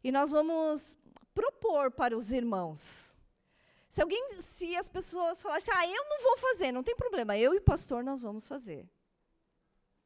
E 0.03 0.11
nós 0.11 0.31
vamos 0.31 0.97
propor 1.33 1.91
para 1.91 2.15
os 2.15 2.31
irmãos. 2.31 3.17
Se 3.87 4.01
alguém, 4.01 4.39
se 4.39 4.75
as 4.75 4.87
pessoas 4.87 5.41
falarem, 5.41 5.65
ah, 5.73 5.87
eu 5.87 6.05
não 6.09 6.21
vou 6.21 6.37
fazer, 6.37 6.71
não 6.71 6.83
tem 6.83 6.95
problema, 6.95 7.37
eu 7.37 7.53
e 7.53 7.57
o 7.57 7.61
pastor 7.61 8.03
nós 8.03 8.21
vamos 8.21 8.47
fazer. 8.47 8.87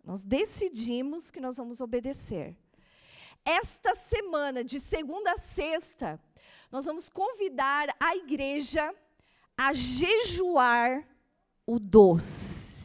Nós 0.03 0.23
decidimos 0.23 1.29
que 1.31 1.41
nós 1.41 1.57
vamos 1.57 1.81
obedecer. 1.81 2.55
Esta 3.45 3.93
semana, 3.93 4.63
de 4.63 4.79
segunda 4.79 5.33
a 5.33 5.37
sexta, 5.37 6.19
nós 6.71 6.85
vamos 6.85 7.09
convidar 7.09 7.93
a 7.99 8.15
igreja 8.15 8.93
a 9.57 9.73
jejuar 9.73 11.07
o 11.65 11.79
doce. 11.79 12.83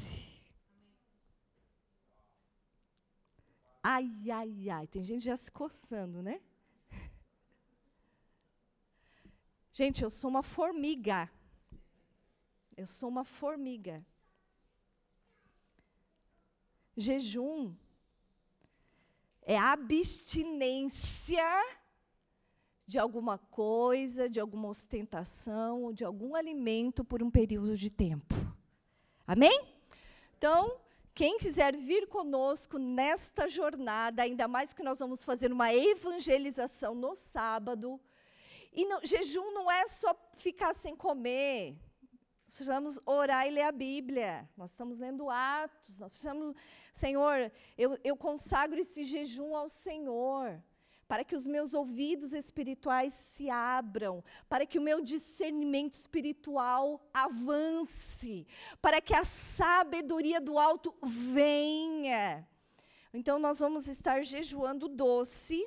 Ai, 3.83 4.11
ai, 4.31 4.71
ai, 4.71 4.87
tem 4.87 5.03
gente 5.05 5.25
já 5.25 5.37
se 5.37 5.51
coçando, 5.51 6.23
né? 6.23 6.41
Gente, 9.73 10.03
eu 10.03 10.11
sou 10.11 10.29
uma 10.29 10.43
formiga. 10.43 11.31
Eu 12.77 12.87
sou 12.87 13.09
uma 13.09 13.25
formiga. 13.25 14.05
Jejum 16.97 17.75
é 19.43 19.57
abstinência 19.57 21.49
de 22.89 22.99
alguma 22.99 23.37
coisa, 23.37 24.31
de 24.31 24.41
alguma 24.41 24.67
ostentação, 24.67 25.83
ou 25.83 25.93
de 25.93 26.07
algum 26.07 26.35
alimento 26.35 27.05
por 27.05 27.23
um 27.23 27.31
período 27.31 27.77
de 27.77 27.91
tempo. 27.91 28.35
Amém? 29.27 29.61
Então, 30.39 30.81
quem 31.15 31.37
quiser 31.37 31.77
vir 31.77 32.07
conosco 32.07 32.79
nesta 32.79 33.47
jornada, 33.47 34.23
ainda 34.23 34.49
mais 34.49 34.73
que 34.73 34.83
nós 34.83 35.01
vamos 35.01 35.23
fazer 35.23 35.53
uma 35.53 35.71
evangelização 35.75 36.95
no 36.95 37.15
sábado, 37.15 38.01
e 38.73 38.87
no, 38.87 39.05
jejum 39.05 39.53
não 39.53 39.71
é 39.71 39.87
só 39.87 40.17
ficar 40.39 40.73
sem 40.73 40.97
comer, 40.97 41.77
precisamos 42.47 42.99
orar 43.05 43.47
e 43.47 43.51
ler 43.51 43.65
a 43.65 43.73
Bíblia. 43.73 44.49
Nós 44.57 44.71
estamos 44.71 44.97
lendo 44.97 45.29
Atos. 45.29 46.01
Nós 46.01 46.09
precisamos, 46.09 46.57
Senhor, 46.91 47.53
eu, 47.77 47.99
eu 48.03 48.17
consagro 48.17 48.81
esse 48.81 49.05
jejum 49.05 49.55
ao 49.55 49.69
Senhor, 49.69 50.59
para 51.09 51.25
que 51.25 51.35
os 51.35 51.47
meus 51.47 51.73
ouvidos 51.73 52.35
espirituais 52.35 53.15
se 53.15 53.49
abram, 53.49 54.23
para 54.47 54.67
que 54.67 54.79
o 54.79 54.83
meu 54.83 55.01
discernimento 55.01 55.95
espiritual 55.95 57.03
avance, 57.13 58.47
para 58.83 59.01
que 59.01 59.15
a 59.15 59.25
sabedoria 59.25 60.39
do 60.39 60.59
alto 60.59 60.95
venha. 61.03 62.47
Então, 63.13 63.39
nós 63.39 63.59
vamos 63.59 63.89
estar 63.89 64.23
jejuando 64.23 64.87
doce 64.87 65.67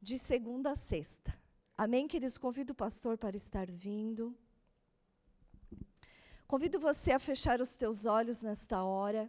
de 0.00 0.16
segunda 0.16 0.70
a 0.70 0.76
sexta. 0.76 1.36
Amém, 1.76 2.06
queridos? 2.06 2.38
Convido 2.38 2.72
o 2.72 2.76
pastor 2.76 3.18
para 3.18 3.36
estar 3.36 3.68
vindo. 3.68 4.32
Convido 6.46 6.78
você 6.78 7.10
a 7.10 7.18
fechar 7.18 7.60
os 7.60 7.74
teus 7.74 8.04
olhos 8.04 8.42
nesta 8.42 8.84
hora. 8.84 9.28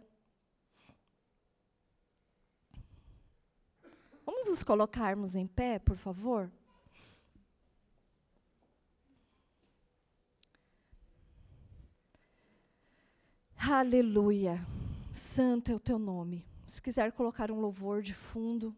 Vamos 4.26 4.48
nos 4.48 4.64
colocarmos 4.64 5.36
em 5.36 5.46
pé, 5.46 5.78
por 5.78 5.96
favor? 5.96 6.50
Aleluia. 13.56 14.58
Santo 15.12 15.70
é 15.70 15.74
o 15.74 15.78
teu 15.78 15.98
nome. 15.98 16.44
Se 16.66 16.82
quiser 16.82 17.12
colocar 17.12 17.50
um 17.52 17.60
louvor 17.60 18.02
de 18.02 18.14
fundo, 18.14 18.74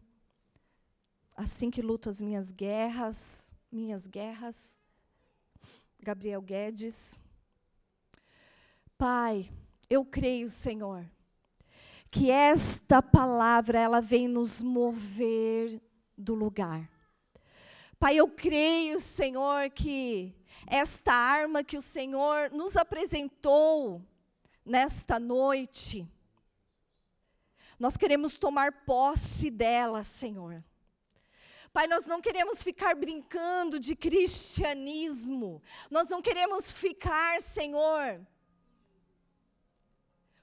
assim 1.35 1.71
que 1.71 1.81
luto 1.81 2.09
as 2.09 2.21
minhas 2.21 2.51
guerras, 2.51 3.51
minhas 3.71 4.05
guerras. 4.05 4.79
Gabriel 5.99 6.41
Guedes. 6.41 7.19
Pai, 8.97 9.51
eu 9.89 10.05
creio, 10.05 10.47
Senhor, 10.47 11.05
que 12.11 12.31
esta 12.31 13.01
palavra 13.01 13.79
ela 13.79 14.01
vem 14.01 14.27
nos 14.27 14.61
mover 14.61 15.81
do 16.17 16.33
lugar. 16.33 16.89
Pai, 17.99 18.15
eu 18.15 18.27
creio, 18.27 18.99
Senhor, 18.99 19.69
que 19.69 20.33
esta 20.65 21.13
arma 21.13 21.63
que 21.63 21.77
o 21.77 21.81
Senhor 21.81 22.49
nos 22.51 22.77
apresentou 22.77 24.01
nesta 24.65 25.19
noite, 25.19 26.07
nós 27.77 27.95
queremos 27.95 28.37
tomar 28.37 28.71
posse 28.85 29.49
dela, 29.49 30.03
Senhor. 30.03 30.63
Pai, 31.71 31.87
nós 31.87 32.07
não 32.07 32.19
queremos 32.19 32.63
ficar 32.63 32.95
brincando 32.95 33.79
de 33.79 33.95
cristianismo, 33.95 35.61
nós 35.89 36.09
não 36.09 36.21
queremos 36.21 36.71
ficar, 36.71 37.41
Senhor, 37.41 38.19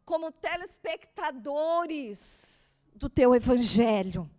como 0.07 0.32
telespectadores 0.32 2.82
do 2.94 3.11
teu 3.11 3.34
evangelho. 3.34 4.30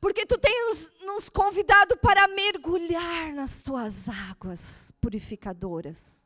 Porque 0.00 0.24
tu 0.26 0.38
tens 0.38 0.92
nos 1.00 1.28
convidado 1.28 1.96
para 1.96 2.28
mergulhar 2.28 3.32
nas 3.32 3.60
tuas 3.62 4.08
águas 4.08 4.92
purificadoras. 5.00 6.24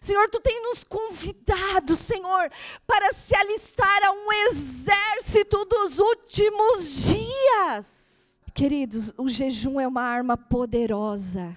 Senhor, 0.00 0.30
tu 0.30 0.40
tens 0.40 0.62
nos 0.62 0.82
convidado, 0.84 1.94
Senhor, 1.96 2.50
para 2.86 3.12
se 3.12 3.34
alistar 3.34 4.04
a 4.04 4.12
um 4.12 4.32
exército 4.48 5.64
dos 5.64 5.98
últimos 5.98 7.12
dias. 7.12 8.40
Queridos, 8.54 9.12
o 9.18 9.26
jejum 9.28 9.80
é 9.80 9.88
uma 9.88 10.02
arma 10.02 10.36
poderosa 10.36 11.56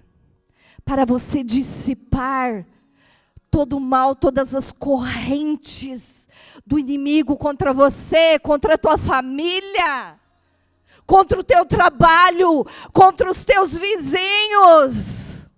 para 0.83 1.05
você 1.05 1.43
dissipar 1.43 2.65
todo 3.55 3.77
o 3.77 3.79
mal, 3.79 4.13
todas 4.13 4.53
as 4.53 4.73
correntes 4.73 6.27
do 6.67 6.77
inimigo 6.77 7.37
contra 7.37 7.73
você, 7.73 8.37
contra 8.37 8.73
a 8.73 8.77
tua 8.77 8.97
família, 8.97 10.19
contra 11.05 11.39
o 11.39 11.43
teu 11.43 11.65
trabalho, 11.65 12.65
contra 12.91 13.31
os 13.31 13.45
teus 13.45 13.77
vizinhos. 13.77 15.49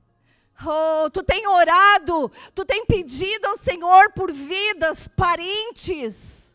Oh, 0.63 1.09
tu 1.09 1.23
tem 1.23 1.47
orado, 1.47 2.31
tu 2.53 2.63
tem 2.63 2.85
pedido 2.85 3.47
ao 3.47 3.57
Senhor 3.57 4.11
por 4.11 4.31
vidas, 4.31 5.07
parentes, 5.07 6.46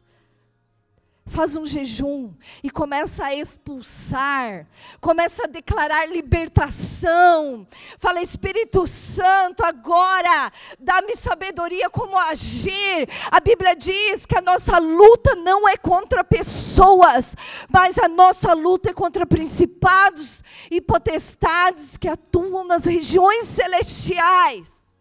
faz 1.32 1.56
um 1.56 1.64
jejum 1.64 2.30
e 2.62 2.70
começa 2.70 3.24
a 3.24 3.34
expulsar, 3.34 4.66
começa 5.00 5.44
a 5.44 5.48
declarar 5.48 6.06
libertação. 6.06 7.66
Fala, 7.98 8.20
Espírito 8.20 8.86
Santo, 8.86 9.64
agora 9.64 10.52
dá-me 10.78 11.16
sabedoria 11.16 11.88
como 11.88 12.18
agir. 12.18 13.08
A 13.30 13.40
Bíblia 13.40 13.74
diz 13.74 14.26
que 14.26 14.36
a 14.36 14.42
nossa 14.42 14.78
luta 14.78 15.34
não 15.34 15.66
é 15.66 15.76
contra 15.76 16.22
pessoas, 16.22 17.34
mas 17.68 17.98
a 17.98 18.08
nossa 18.08 18.52
luta 18.52 18.90
é 18.90 18.92
contra 18.92 19.26
principados 19.26 20.44
e 20.70 20.80
potestades 20.80 21.96
que 21.96 22.08
atuam 22.08 22.64
nas 22.64 22.84
regiões 22.84 23.46
celestiais. 23.46 24.92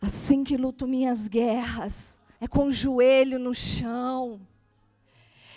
Assim 0.00 0.44
que 0.44 0.56
luto 0.56 0.86
minhas 0.86 1.26
guerras, 1.26 2.17
é 2.40 2.46
com 2.46 2.66
o 2.66 2.70
joelho 2.70 3.38
no 3.38 3.54
chão, 3.54 4.40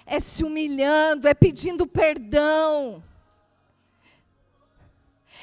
é 0.05 0.19
se 0.19 0.43
humilhando, 0.43 1.27
é 1.27 1.34
pedindo 1.34 1.86
perdão 1.86 3.03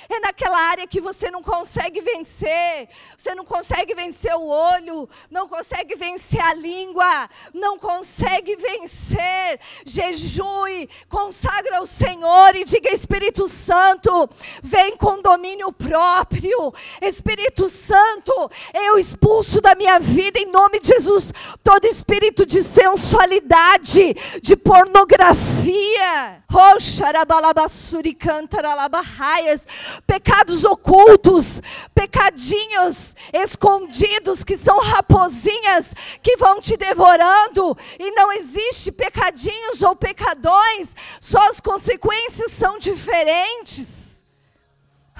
é 0.09 0.21
naquela 0.21 0.59
área 0.59 0.87
que 0.87 1.01
você 1.01 1.31
não 1.31 1.43
consegue 1.43 2.01
vencer. 2.01 2.89
Você 3.17 3.35
não 3.35 3.45
consegue 3.45 3.95
vencer 3.95 4.35
o 4.35 4.47
olho, 4.47 5.09
não 5.31 5.47
consegue 5.47 5.95
vencer 5.95 6.41
a 6.41 6.55
língua, 6.55 7.29
não 7.53 7.79
consegue 7.79 8.57
vencer. 8.57 9.61
Jejue, 9.85 10.89
consagra 11.09 11.79
ao 11.79 11.87
Senhor 11.87 12.57
e 12.57 12.65
diga: 12.65 12.93
Espírito 12.93 13.49
Santo, 13.49 14.29
vem 14.63 14.97
com 14.97 15.21
domínio 15.21 15.71
próprio. 15.73 16.73
Espírito 17.03 17.69
Santo, 17.69 18.51
eu 18.73 18.99
expulso 18.99 19.61
da 19.61 19.75
minha 19.75 20.01
vida, 20.01 20.39
em 20.39 20.47
nome 20.47 20.81
de 20.81 20.89
Jesus, 20.89 21.33
todo 21.63 21.85
espírito 21.87 22.47
de 22.47 22.63
sensualidade, 22.63 24.15
de 24.41 24.57
pornografia. 24.57 26.43
Oh, 26.51 26.81
xarabalabassuri 26.81 28.15
cantaralabahaias 28.15 29.67
pecados 30.07 30.65
ocultos, 30.65 31.61
pecadinhos 31.95 33.15
escondidos 33.33 34.45
que 34.45 34.57
são 34.57 34.79
raposinhas 34.81 35.95
que 36.23 36.37
vão 36.37 36.61
te 36.61 36.77
devorando, 36.77 37.77
e 37.99 38.11
não 38.13 38.33
existe 38.33 38.93
pecadinhos 38.93 39.83
ou 39.83 39.95
pecadões, 39.97 40.95
só 41.21 41.49
as 41.49 41.61
consequências 41.61 42.53
são 42.53 42.79
diferentes. 42.79 44.25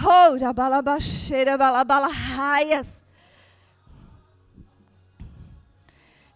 Oh, 0.01 0.37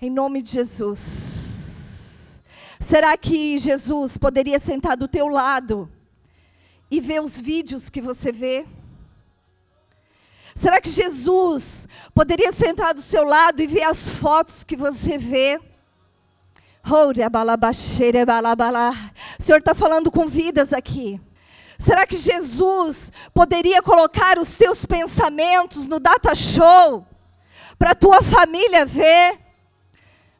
em 0.02 0.10
nome 0.10 0.42
de 0.42 0.50
Jesus. 0.50 2.42
Será 2.80 3.16
que 3.16 3.56
Jesus 3.56 4.18
poderia 4.18 4.58
sentar 4.58 4.96
do 4.96 5.06
teu 5.06 5.28
lado? 5.28 5.88
E 6.92 7.00
ver 7.00 7.22
os 7.22 7.40
vídeos 7.40 7.88
que 7.88 8.02
você 8.02 8.30
vê? 8.30 8.66
Será 10.54 10.78
que 10.78 10.90
Jesus 10.90 11.88
poderia 12.14 12.52
sentar 12.52 12.92
do 12.92 13.00
seu 13.00 13.24
lado 13.24 13.62
e 13.62 13.66
ver 13.66 13.84
as 13.84 14.10
fotos 14.10 14.62
que 14.62 14.76
você 14.76 15.16
vê? 15.16 15.58
O 19.40 19.42
Senhor 19.42 19.60
está 19.60 19.72
falando 19.72 20.10
com 20.10 20.26
vidas 20.28 20.74
aqui. 20.74 21.18
Será 21.78 22.06
que 22.06 22.18
Jesus 22.18 23.10
poderia 23.32 23.80
colocar 23.80 24.38
os 24.38 24.54
teus 24.54 24.84
pensamentos 24.84 25.86
no 25.86 25.98
data 25.98 26.34
show 26.34 27.06
para 27.78 27.92
a 27.92 27.94
tua 27.94 28.22
família 28.22 28.84
ver? 28.84 29.40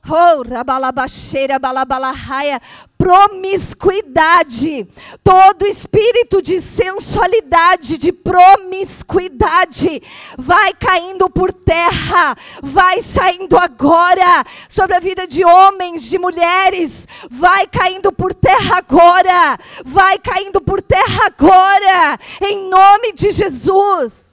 Oh, 0.05 0.43
rabalabaxeira, 0.43 1.61
balabalahaya, 1.61 2.61
promiscuidade, 2.99 4.89
todo 5.23 5.65
espírito 5.65 6.43
de 6.43 6.61
sensualidade, 6.61 7.99
de 7.99 8.11
promiscuidade, 8.11 10.03
vai 10.37 10.75
caindo 10.75 11.31
por 11.31 11.53
terra, 11.53 12.37
vai 12.61 13.01
saindo 13.01 13.57
agora 13.57 14.45
sobre 14.69 14.97
a 14.97 15.01
vida 15.01 15.25
de 15.25 15.45
homens, 15.45 16.03
de 16.03 16.19
mulheres, 16.19 17.07
vai 17.31 17.69
caindo 17.69 18.11
por 18.11 18.35
terra 18.35 18.79
agora, 18.79 19.57
vai 19.85 20.19
caindo 20.19 20.61
por 20.61 20.83
terra 20.83 21.27
agora, 21.27 22.19
em 22.41 22.69
nome 22.69 23.13
de 23.13 23.31
Jesus. 23.31 24.32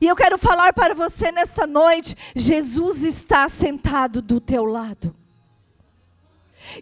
E 0.00 0.06
eu 0.06 0.16
quero 0.16 0.38
falar 0.38 0.72
para 0.72 0.94
você 0.94 1.32
nesta 1.32 1.66
noite: 1.66 2.16
Jesus 2.34 3.02
está 3.02 3.48
sentado 3.48 4.22
do 4.22 4.40
teu 4.40 4.64
lado. 4.64 5.14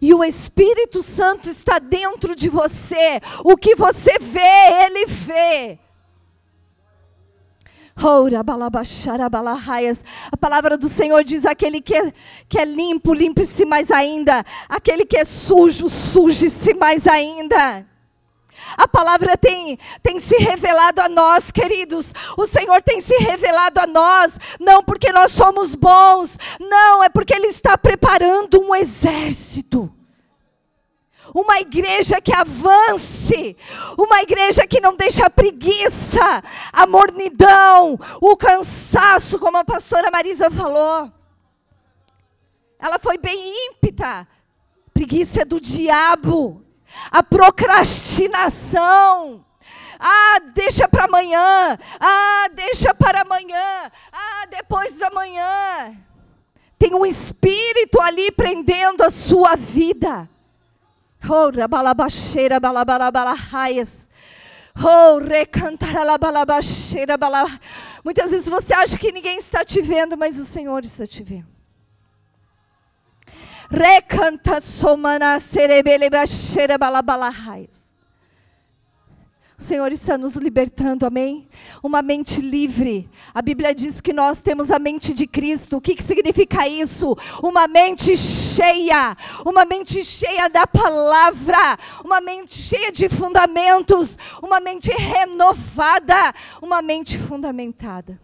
E 0.01 0.13
o 0.13 0.23
Espírito 0.23 1.01
Santo 1.01 1.49
está 1.49 1.79
dentro 1.79 2.35
de 2.35 2.49
você. 2.49 3.21
O 3.43 3.55
que 3.55 3.75
você 3.75 4.19
vê, 4.19 4.85
Ele 4.85 5.05
vê. 5.05 5.79
A 10.31 10.37
palavra 10.37 10.77
do 10.77 10.87
Senhor 10.87 11.23
diz: 11.23 11.45
aquele 11.45 11.81
que 11.81 11.95
é, 11.95 12.13
que 12.47 12.59
é 12.59 12.65
limpo, 12.65 13.11
limpe-se 13.11 13.65
mais 13.65 13.89
ainda. 13.89 14.45
Aquele 14.69 15.03
que 15.03 15.17
é 15.17 15.25
sujo, 15.25 15.89
suje-se 15.89 16.75
mais 16.75 17.07
ainda. 17.07 17.87
A 18.75 18.87
palavra 18.87 19.37
tem, 19.37 19.77
tem 20.01 20.19
se 20.19 20.35
revelado 20.37 21.01
a 21.01 21.07
nós, 21.07 21.51
queridos. 21.51 22.13
O 22.35 22.45
Senhor 22.45 22.81
tem 22.81 22.99
se 22.99 23.15
revelado 23.17 23.79
a 23.79 23.87
nós, 23.87 24.39
não 24.59 24.83
porque 24.83 25.11
nós 25.11 25.31
somos 25.31 25.75
bons, 25.75 26.37
não, 26.59 27.03
é 27.03 27.09
porque 27.09 27.33
Ele 27.33 27.47
está 27.47 27.77
preparando 27.77 28.59
um 28.59 28.75
exército. 28.75 29.93
Uma 31.33 31.59
igreja 31.59 32.21
que 32.21 32.33
avance, 32.33 33.55
uma 33.97 34.21
igreja 34.21 34.65
que 34.65 34.79
não 34.79 34.95
deixa 34.95 35.25
a 35.25 35.29
preguiça, 35.29 36.43
a 36.71 36.87
mornidão, 36.87 37.99
o 38.21 38.35
cansaço, 38.37 39.37
como 39.37 39.57
a 39.57 39.65
pastora 39.65 40.09
Marisa 40.09 40.49
falou. 40.49 41.11
Ela 42.79 42.97
foi 42.97 43.17
bem 43.17 43.67
ímpita. 43.67 44.27
Preguiça 44.93 45.41
é 45.41 45.45
do 45.45 45.59
diabo 45.59 46.66
a 47.11 47.21
procrastinação. 47.23 49.43
Ah, 49.99 50.39
deixa 50.53 50.87
para 50.87 51.05
amanhã. 51.05 51.75
Ah, 51.99 52.47
deixa 52.53 52.93
para 52.93 53.21
amanhã. 53.21 53.91
Ah, 54.11 54.45
depois 54.49 54.93
da 54.97 55.09
manhã. 55.09 55.95
Tem 56.77 56.93
um 56.93 57.03
espírito 57.05 57.99
ali 57.99 58.31
prendendo 58.31 59.03
a 59.03 59.09
sua 59.09 59.55
vida. 59.55 60.29
Oh, 61.27 61.49
rabalabaxeira, 61.49 62.59
balabalabalahaias. 62.59 64.07
Oh, 64.75 65.17
recantaralabalabaxeira, 65.17 67.17
balá. 67.17 67.59
Muitas 68.03 68.29
vezes 68.29 68.47
você 68.47 68.75
acha 68.75 68.95
que 68.97 69.11
ninguém 69.11 69.37
está 69.37 69.65
te 69.65 69.81
vendo, 69.81 70.15
mas 70.15 70.37
o 70.37 70.45
Senhor 70.45 70.85
está 70.85 71.07
te 71.07 71.23
vendo. 71.23 71.56
Recanta 73.69 74.61
somana. 74.61 75.37
O 79.59 79.63
Senhor 79.63 79.91
está 79.91 80.19
nos 80.19 80.35
libertando, 80.35 81.03
amém? 81.03 81.49
Uma 81.81 82.03
mente 82.03 82.39
livre. 82.39 83.09
A 83.33 83.41
Bíblia 83.41 83.73
diz 83.73 83.99
que 83.99 84.13
nós 84.13 84.39
temos 84.39 84.69
a 84.69 84.77
mente 84.77 85.15
de 85.15 85.25
Cristo. 85.25 85.77
O 85.77 85.81
que, 85.81 85.95
que 85.95 86.03
significa 86.03 86.67
isso? 86.67 87.17
Uma 87.41 87.67
mente 87.67 88.15
cheia. 88.15 89.17
Uma 89.43 89.65
mente 89.65 90.05
cheia 90.05 90.47
da 90.47 90.67
palavra. 90.67 91.75
Uma 92.05 92.21
mente 92.21 92.53
cheia 92.53 92.91
de 92.91 93.09
fundamentos. 93.09 94.15
Uma 94.43 94.59
mente 94.59 94.91
renovada. 94.91 96.35
Uma 96.61 96.83
mente 96.83 97.17
fundamentada. 97.17 98.21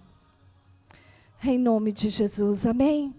Em 1.44 1.58
nome 1.58 1.92
de 1.92 2.10
Jesus, 2.10 2.64
amém? 2.64 3.12